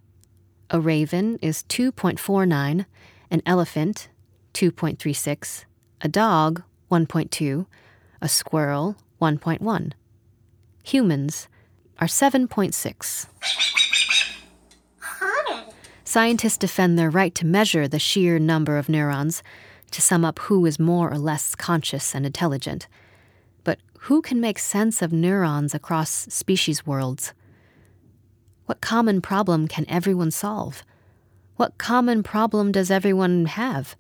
A 0.71 0.81
raven 0.81 1.39
is 1.41 1.63
2.49, 1.69 2.85
an 3.31 3.43
elephant 3.47 4.09
2.36, 4.55 5.65
a 6.01 6.09
dog 6.09 6.63
1.2, 6.91 7.67
a 8.21 8.29
squirrel 8.29 8.97
1.1. 9.25 9.93
Humans 10.83 11.49
are 11.99 12.07
7.6. 12.07 13.27
Scientists 16.05 16.59
defend 16.59 16.99
their 16.99 17.09
right 17.09 17.35
to 17.35 17.47
measure 17.47 17.89
the 17.89 17.99
sheer 17.99 18.39
number 18.39 18.77
of 18.77 18.91
neurons 18.91 19.43
to 19.93 20.03
sum 20.03 20.27
up 20.27 20.39
who 20.41 20.67
is 20.67 20.79
more 20.79 21.11
or 21.11 21.17
less 21.17 21.55
conscious 21.55 22.15
and 22.15 22.27
intelligent. 22.27 22.87
But 23.65 23.79
who 24.01 24.21
can 24.21 24.43
make 24.43 24.59
sense 24.59 25.01
of 25.01 25.11
neurons 25.11 25.75
across 25.75 26.11
species 26.11 26.87
worlds? 26.87 27.33
What 28.67 28.83
common 28.83 29.23
problem 29.23 29.69
can 29.69 29.87
everyone 29.89 30.33
solve? 30.33 30.83
What 31.57 31.79
common 31.79 32.23
problem 32.23 32.73
does 32.73 32.91
everyone 32.91 33.47
have? 33.47 33.97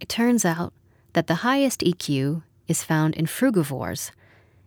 It 0.00 0.08
turns 0.08 0.44
out 0.44 0.72
that 1.12 1.28
the 1.28 1.46
highest 1.46 1.82
EQ 1.82 2.42
is 2.66 2.82
found 2.82 3.14
in 3.14 3.26
frugivores, 3.26 4.10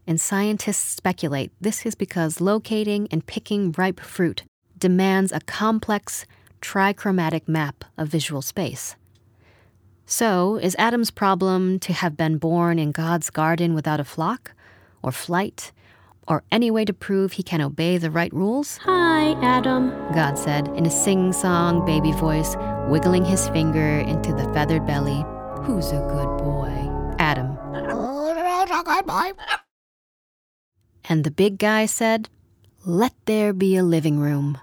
and 0.07 0.19
scientists 0.19 0.95
speculate 0.95 1.51
this 1.59 1.85
is 1.85 1.93
because 1.93 2.39
locating 2.39 3.07
and 3.11 3.25
picking 3.25 3.73
ripe 3.77 3.99
fruit 3.99 4.43
demands 4.77 5.31
a 5.31 5.41
complex, 5.41 6.25
trichromatic 6.61 7.47
map 7.47 7.83
of 7.97 8.07
visual 8.07 8.41
space. 8.41 8.95
So, 10.05 10.55
is 10.55 10.75
Adam's 10.79 11.11
problem 11.11 11.79
to 11.79 11.91
have 11.91 12.15
been 12.15 12.37
born 12.37 12.79
in 12.79 12.93
God's 12.93 13.29
garden 13.29 13.73
without 13.73 13.99
a 13.99 14.05
flock, 14.05 14.53
or 15.03 15.11
flight, 15.11 15.73
or 16.27 16.43
any 16.49 16.71
way 16.71 16.85
to 16.85 16.93
prove 16.93 17.33
he 17.33 17.43
can 17.43 17.59
obey 17.59 17.97
the 17.97 18.09
right 18.09 18.31
rules? 18.31 18.77
Hi, 18.77 19.33
Adam. 19.41 19.89
God 20.13 20.37
said 20.37 20.69
in 20.69 20.85
a 20.85 20.89
sing 20.89 21.33
song 21.33 21.85
baby 21.85 22.13
voice, 22.13 22.55
wiggling 22.87 23.25
his 23.25 23.49
finger 23.49 23.99
into 23.99 24.31
the 24.31 24.45
feathered 24.53 24.87
belly. 24.87 25.25
Who's 25.63 25.91
a 25.91 25.99
good 26.09 26.37
boy? 26.37 27.15
Adam. 27.19 27.57
And 31.09 31.23
the 31.23 31.31
big 31.31 31.57
guy 31.57 31.85
said, 31.85 32.29
Let 32.85 33.13
there 33.25 33.53
be 33.53 33.77
a 33.77 33.83
living 33.83 34.19
room. 34.19 34.57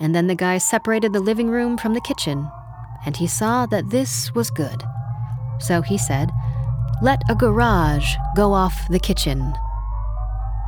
And 0.00 0.14
then 0.14 0.26
the 0.26 0.34
guy 0.34 0.58
separated 0.58 1.12
the 1.12 1.20
living 1.20 1.50
room 1.50 1.76
from 1.76 1.94
the 1.94 2.00
kitchen, 2.00 2.50
and 3.04 3.16
he 3.16 3.26
saw 3.26 3.66
that 3.66 3.90
this 3.90 4.34
was 4.34 4.50
good. 4.50 4.82
So 5.60 5.82
he 5.82 5.98
said, 5.98 6.30
Let 7.02 7.22
a 7.28 7.34
garage 7.34 8.14
go 8.34 8.52
off 8.52 8.88
the 8.88 8.98
kitchen. 8.98 9.52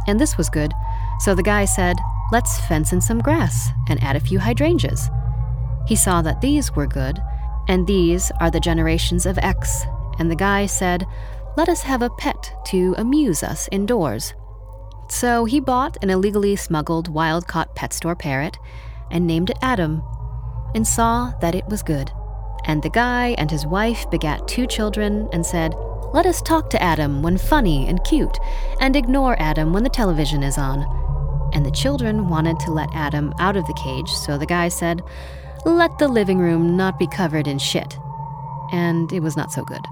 And 0.07 0.20
this 0.20 0.37
was 0.37 0.51
good, 0.51 0.73
so 1.20 1.35
the 1.35 1.42
guy 1.42 1.64
said, 1.64 1.97
Let's 2.31 2.61
fence 2.66 2.92
in 2.92 3.01
some 3.01 3.20
grass 3.20 3.70
and 3.88 4.03
add 4.03 4.16
a 4.16 4.20
few 4.20 4.38
hydrangeas. 4.38 5.09
He 5.87 5.97
saw 5.97 6.20
that 6.23 6.40
these 6.40 6.73
were 6.73 6.87
good, 6.87 7.20
and 7.68 7.87
these 7.87 8.31
are 8.40 8.51
the 8.51 8.61
generations 8.61 9.25
of 9.25 9.38
X, 9.38 9.85
and 10.18 10.31
the 10.31 10.37
guy 10.37 10.66
said, 10.66 11.07
Let 11.57 11.68
us 11.70 11.83
have 11.83 12.03
a 12.03 12.11
pet 12.11 12.53
to 12.66 12.94
amuse 12.99 13.42
us 13.42 13.68
indoors. 13.73 14.35
So 15.09 15.45
he 15.45 15.61
bought 15.61 15.97
an 16.03 16.11
illegally 16.11 16.57
smuggled 16.57 17.09
wild 17.09 17.47
caught 17.47 17.75
pet 17.75 17.93
store 17.93 18.17
parrot 18.17 18.59
and 19.11 19.27
named 19.27 19.51
it 19.51 19.59
Adam, 19.62 20.03
and 20.75 20.87
saw 20.87 21.33
that 21.40 21.55
it 21.55 21.67
was 21.69 21.83
good. 21.83 22.11
And 22.64 22.83
the 22.83 22.90
guy 22.90 23.35
and 23.38 23.51
his 23.51 23.67
wife 23.67 24.11
begat 24.11 24.49
two 24.49 24.67
children 24.67 25.29
and 25.33 25.45
said, 25.45 25.75
Let 26.12 26.27
us 26.27 26.43
talk 26.43 26.71
to 26.71 26.83
Adam 26.83 27.23
when 27.23 27.38
funny 27.38 27.87
and 27.87 28.03
cute, 28.05 28.38
and 28.81 28.97
ignore 28.97 29.37
Adam 29.38 29.73
when 29.73 29.85
the 29.85 29.90
television 29.90 30.43
is 30.43 30.59
on. 30.59 30.85
And 31.53 31.64
the 31.64 31.71
children 31.71 32.29
wanted 32.29 32.59
to 32.61 32.73
let 32.73 32.88
Adam 32.95 33.33
out 33.38 33.57
of 33.57 33.67
the 33.67 33.75
cage, 33.75 34.11
so 34.11 34.38
the 34.38 34.47
guy 34.47 34.69
said, 34.69 35.03
Let 35.64 35.99
the 35.99 36.09
living 36.09 36.38
room 36.38 36.77
not 36.77 36.99
be 36.99 37.07
covered 37.07 37.47
in 37.47 37.59
shit. 37.59 37.99
And 38.73 39.12
it 39.12 39.21
was 39.21 39.37
not 39.37 39.53
so 39.53 39.62
good. 39.64 39.85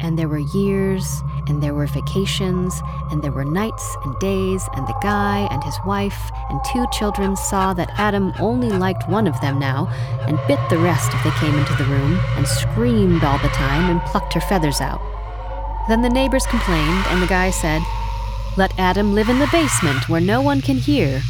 And 0.00 0.18
there 0.18 0.28
were 0.28 0.38
years, 0.38 1.22
and 1.46 1.62
there 1.62 1.74
were 1.74 1.86
vacations, 1.86 2.80
and 3.10 3.22
there 3.22 3.32
were 3.32 3.44
nights 3.44 3.96
and 4.04 4.18
days, 4.18 4.68
and 4.74 4.86
the 4.86 4.98
guy 5.02 5.48
and 5.50 5.62
his 5.62 5.78
wife 5.86 6.30
and 6.50 6.60
two 6.64 6.84
children 6.92 7.36
saw 7.36 7.72
that 7.74 7.90
Adam 7.98 8.32
only 8.38 8.70
liked 8.70 9.08
one 9.08 9.26
of 9.26 9.40
them 9.40 9.58
now, 9.58 9.88
and 10.26 10.38
bit 10.48 10.58
the 10.68 10.78
rest 10.78 11.12
if 11.14 11.22
they 11.24 11.30
came 11.32 11.54
into 11.54 11.74
the 11.76 11.84
room, 11.84 12.18
and 12.36 12.46
screamed 12.46 13.24
all 13.24 13.38
the 13.38 13.48
time 13.48 13.90
and 13.90 14.00
plucked 14.02 14.34
her 14.34 14.40
feathers 14.40 14.80
out. 14.80 15.00
Then 15.88 16.02
the 16.02 16.08
neighbors 16.08 16.46
complained, 16.46 17.04
and 17.08 17.22
the 17.22 17.26
guy 17.26 17.50
said, 17.50 17.82
Let 18.56 18.78
Adam 18.78 19.14
live 19.14 19.28
in 19.28 19.38
the 19.38 19.48
basement 19.52 20.08
where 20.08 20.20
no 20.20 20.40
one 20.40 20.60
can 20.60 20.76
hear. 20.78 21.22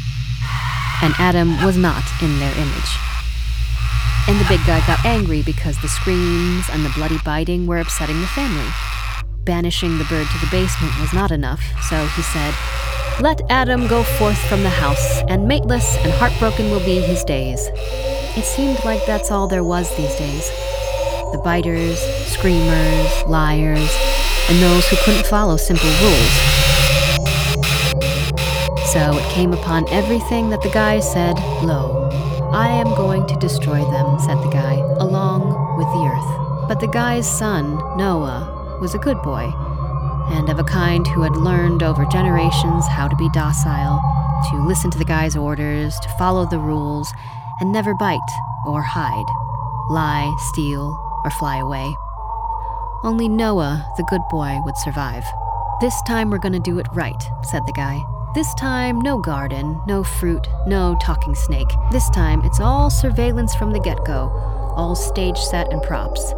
And 1.01 1.13
Adam 1.19 1.63
was 1.63 1.77
not 1.77 2.03
in 2.21 2.39
their 2.39 2.57
image. 2.57 3.14
And 4.27 4.39
the 4.39 4.45
big 4.49 4.65
guy 4.65 4.85
got 4.87 5.05
angry 5.05 5.43
because 5.43 5.79
the 5.81 5.87
screams 5.87 6.67
and 6.71 6.83
the 6.83 6.89
bloody 6.95 7.19
biting 7.23 7.67
were 7.67 7.79
upsetting 7.79 8.19
the 8.21 8.27
family. 8.27 8.67
Banishing 9.43 9.99
the 9.99 10.03
bird 10.05 10.25
to 10.25 10.39
the 10.39 10.49
basement 10.49 10.99
was 10.99 11.13
not 11.13 11.29
enough, 11.29 11.61
so 11.87 12.03
he 12.07 12.23
said, 12.23 12.55
Let 13.21 13.39
Adam 13.51 13.85
go 13.85 14.01
forth 14.01 14.39
from 14.49 14.63
the 14.63 14.69
house, 14.69 15.21
and 15.29 15.47
mateless 15.47 15.95
and 16.03 16.11
heartbroken 16.13 16.71
will 16.71 16.83
be 16.83 16.99
his 17.01 17.23
days. 17.23 17.69
It 18.35 18.45
seemed 18.45 18.83
like 18.83 19.05
that's 19.05 19.29
all 19.29 19.47
there 19.47 19.63
was 19.63 19.95
these 19.95 20.15
days. 20.15 20.49
The 21.31 21.41
biters, 21.43 21.99
screamers, 22.25 23.23
liars, 23.27 23.95
and 24.49 24.59
those 24.59 24.87
who 24.89 24.95
couldn't 25.05 25.27
follow 25.27 25.55
simple 25.55 25.89
rules. 26.01 26.35
So 28.91 29.17
it 29.19 29.31
came 29.31 29.53
upon 29.53 29.87
everything 29.89 30.49
that 30.49 30.63
the 30.63 30.71
guy 30.71 30.99
said, 30.99 31.37
Lo, 31.61 32.04
I 32.55 32.69
am 32.69 32.95
going 32.95 33.27
to 33.27 33.35
destroy 33.35 33.83
them, 33.91 34.17
said 34.17 34.37
the 34.37 34.49
guy, 34.49 34.75
along 35.01 35.75
with 35.75 35.87
the 35.87 36.07
earth. 36.07 36.69
But 36.69 36.79
the 36.79 36.87
guy's 36.87 37.27
son, 37.27 37.75
Noah, 37.97 38.79
was 38.79 38.95
a 38.95 38.97
good 38.97 39.21
boy, 39.23 39.51
and 40.29 40.47
of 40.47 40.57
a 40.57 40.63
kind 40.63 41.05
who 41.05 41.21
had 41.21 41.35
learned 41.35 41.83
over 41.83 42.05
generations 42.05 42.87
how 42.87 43.09
to 43.09 43.15
be 43.17 43.27
docile, 43.33 44.01
to 44.51 44.65
listen 44.65 44.89
to 44.91 44.97
the 44.97 45.03
guy's 45.03 45.35
orders, 45.35 45.99
to 45.99 46.07
follow 46.17 46.45
the 46.45 46.57
rules, 46.57 47.11
and 47.59 47.73
never 47.73 47.93
bite 47.93 48.19
or 48.65 48.81
hide, 48.81 49.25
lie, 49.89 50.33
steal, 50.53 50.97
or 51.25 51.31
fly 51.31 51.57
away. 51.57 51.93
Only 53.03 53.27
Noah, 53.27 53.85
the 53.97 54.07
good 54.09 54.21
boy, 54.29 54.61
would 54.63 54.77
survive. 54.77 55.25
This 55.81 56.01
time 56.07 56.29
we're 56.29 56.37
going 56.37 56.53
to 56.53 56.59
do 56.59 56.79
it 56.79 56.87
right, 56.93 57.21
said 57.43 57.67
the 57.67 57.73
guy. 57.73 58.01
This 58.35 58.53
time, 58.55 58.99
no 58.99 59.17
garden, 59.17 59.81
no 59.87 60.03
fruit, 60.03 60.45
no 60.67 60.97
talking 61.01 61.33
snake. 61.33 61.69
This 61.93 62.09
time, 62.09 62.41
it's 62.43 62.59
all 62.59 62.89
surveillance 62.89 63.55
from 63.55 63.71
the 63.71 63.79
get 63.79 63.97
go, 64.03 64.27
all 64.75 64.93
stage 64.93 65.37
set 65.37 65.71
and 65.71 65.81
props. 65.81 66.33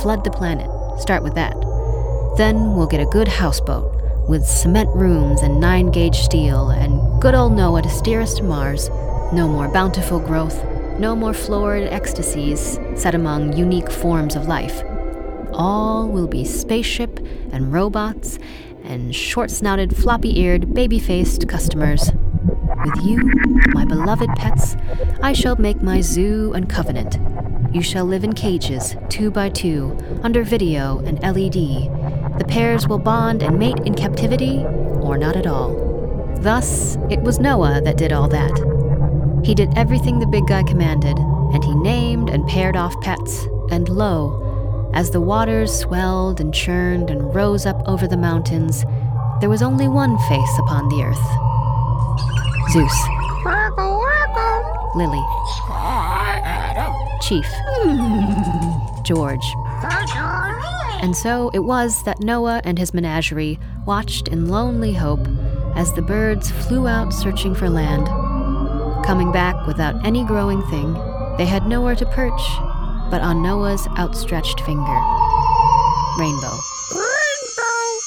Flood 0.00 0.24
the 0.24 0.30
planet. 0.30 0.70
Start 0.98 1.22
with 1.22 1.34
that. 1.34 1.54
Then 2.38 2.74
we'll 2.74 2.86
get 2.86 3.02
a 3.02 3.12
good 3.12 3.28
houseboat 3.28 3.94
with 4.30 4.46
cement 4.46 4.88
rooms 4.96 5.42
and 5.42 5.60
nine 5.60 5.90
gauge 5.90 6.16
steel 6.16 6.70
and 6.70 7.20
good 7.20 7.34
old 7.34 7.52
Noah 7.52 7.82
to 7.82 7.90
steer 7.90 8.22
us 8.22 8.32
to 8.36 8.42
Mars. 8.42 8.88
No 9.34 9.46
more 9.46 9.68
bountiful 9.68 10.20
growth, 10.20 10.64
no 10.98 11.14
more 11.14 11.34
florid 11.34 11.92
ecstasies 11.92 12.78
set 12.96 13.14
among 13.14 13.58
unique 13.58 13.92
forms 13.92 14.36
of 14.36 14.48
life. 14.48 14.82
All 15.52 16.08
will 16.08 16.28
be 16.28 16.46
spaceship 16.46 17.18
and 17.52 17.74
robots 17.74 18.38
and 18.84 19.14
short 19.14 19.50
snouted, 19.50 19.96
floppy 19.96 20.38
eared, 20.40 20.74
baby 20.74 20.98
faced 20.98 21.48
customers. 21.48 22.10
With 22.84 23.04
you, 23.04 23.18
my 23.68 23.84
beloved 23.84 24.30
pets, 24.36 24.76
I 25.22 25.32
shall 25.32 25.56
make 25.56 25.82
my 25.82 26.00
zoo 26.00 26.52
and 26.52 26.68
covenant. 26.68 27.18
You 27.74 27.82
shall 27.82 28.04
live 28.04 28.24
in 28.24 28.32
cages, 28.32 28.96
two 29.08 29.30
by 29.30 29.48
two, 29.48 29.96
under 30.22 30.42
video 30.42 30.98
and 31.00 31.20
LED. 31.22 32.38
The 32.38 32.44
pairs 32.48 32.88
will 32.88 32.98
bond 32.98 33.42
and 33.42 33.58
mate 33.58 33.80
in 33.86 33.94
captivity, 33.94 34.64
or 35.00 35.16
not 35.16 35.36
at 35.36 35.46
all. 35.46 35.74
Thus, 36.40 36.96
it 37.08 37.20
was 37.20 37.38
Noah 37.38 37.80
that 37.82 37.96
did 37.96 38.12
all 38.12 38.28
that. 38.28 39.42
He 39.44 39.54
did 39.54 39.76
everything 39.76 40.18
the 40.18 40.26
big 40.26 40.46
guy 40.46 40.64
commanded, 40.64 41.16
and 41.18 41.62
he 41.62 41.74
named 41.74 42.30
and 42.30 42.46
paired 42.48 42.76
off 42.76 43.00
pets, 43.00 43.46
and 43.70 43.88
lo, 43.88 44.41
as 44.94 45.10
the 45.10 45.20
waters 45.20 45.72
swelled 45.72 46.40
and 46.40 46.52
churned 46.52 47.10
and 47.10 47.34
rose 47.34 47.66
up 47.66 47.82
over 47.86 48.06
the 48.06 48.16
mountains, 48.16 48.84
there 49.40 49.48
was 49.48 49.62
only 49.62 49.88
one 49.88 50.18
face 50.28 50.58
upon 50.58 50.88
the 50.88 51.02
earth. 51.02 51.16
Zeus, 52.72 52.92
Lily, 54.94 55.22
Chief, 57.22 57.46
George. 59.04 59.44
And 61.02 61.16
so 61.16 61.50
it 61.52 61.60
was 61.60 62.04
that 62.04 62.20
Noah 62.20 62.60
and 62.64 62.78
his 62.78 62.94
menagerie 62.94 63.58
watched 63.86 64.28
in 64.28 64.48
lonely 64.48 64.92
hope 64.92 65.26
as 65.74 65.92
the 65.94 66.02
birds 66.02 66.50
flew 66.50 66.86
out 66.86 67.12
searching 67.12 67.54
for 67.54 67.68
land. 67.68 68.06
Coming 69.04 69.32
back 69.32 69.66
without 69.66 70.04
any 70.06 70.24
growing 70.24 70.62
thing, 70.68 70.92
they 71.38 71.46
had 71.46 71.66
nowhere 71.66 71.96
to 71.96 72.06
perch 72.06 72.40
but 73.12 73.20
on 73.20 73.42
Noah's 73.42 73.86
outstretched 73.98 74.62
finger. 74.62 74.98
Rainbow. 76.18 76.58
Rainbow. 76.90 77.98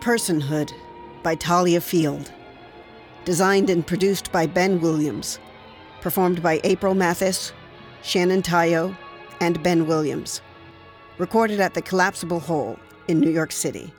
Personhood 0.00 0.72
by 1.22 1.34
Thalia 1.34 1.82
Field. 1.82 2.32
Designed 3.26 3.68
and 3.68 3.86
produced 3.86 4.32
by 4.32 4.46
Ben 4.46 4.80
Williams. 4.80 5.38
Performed 6.00 6.42
by 6.42 6.62
April 6.64 6.94
Matthis, 6.94 7.52
Shannon 8.02 8.40
Tyo, 8.40 8.96
and 9.40 9.62
Ben 9.62 9.86
Williams. 9.86 10.40
Recorded 11.18 11.60
at 11.60 11.74
the 11.74 11.82
Collapsable 11.82 12.40
Hole 12.40 12.78
in 13.08 13.20
New 13.20 13.30
York 13.30 13.52
City. 13.52 13.92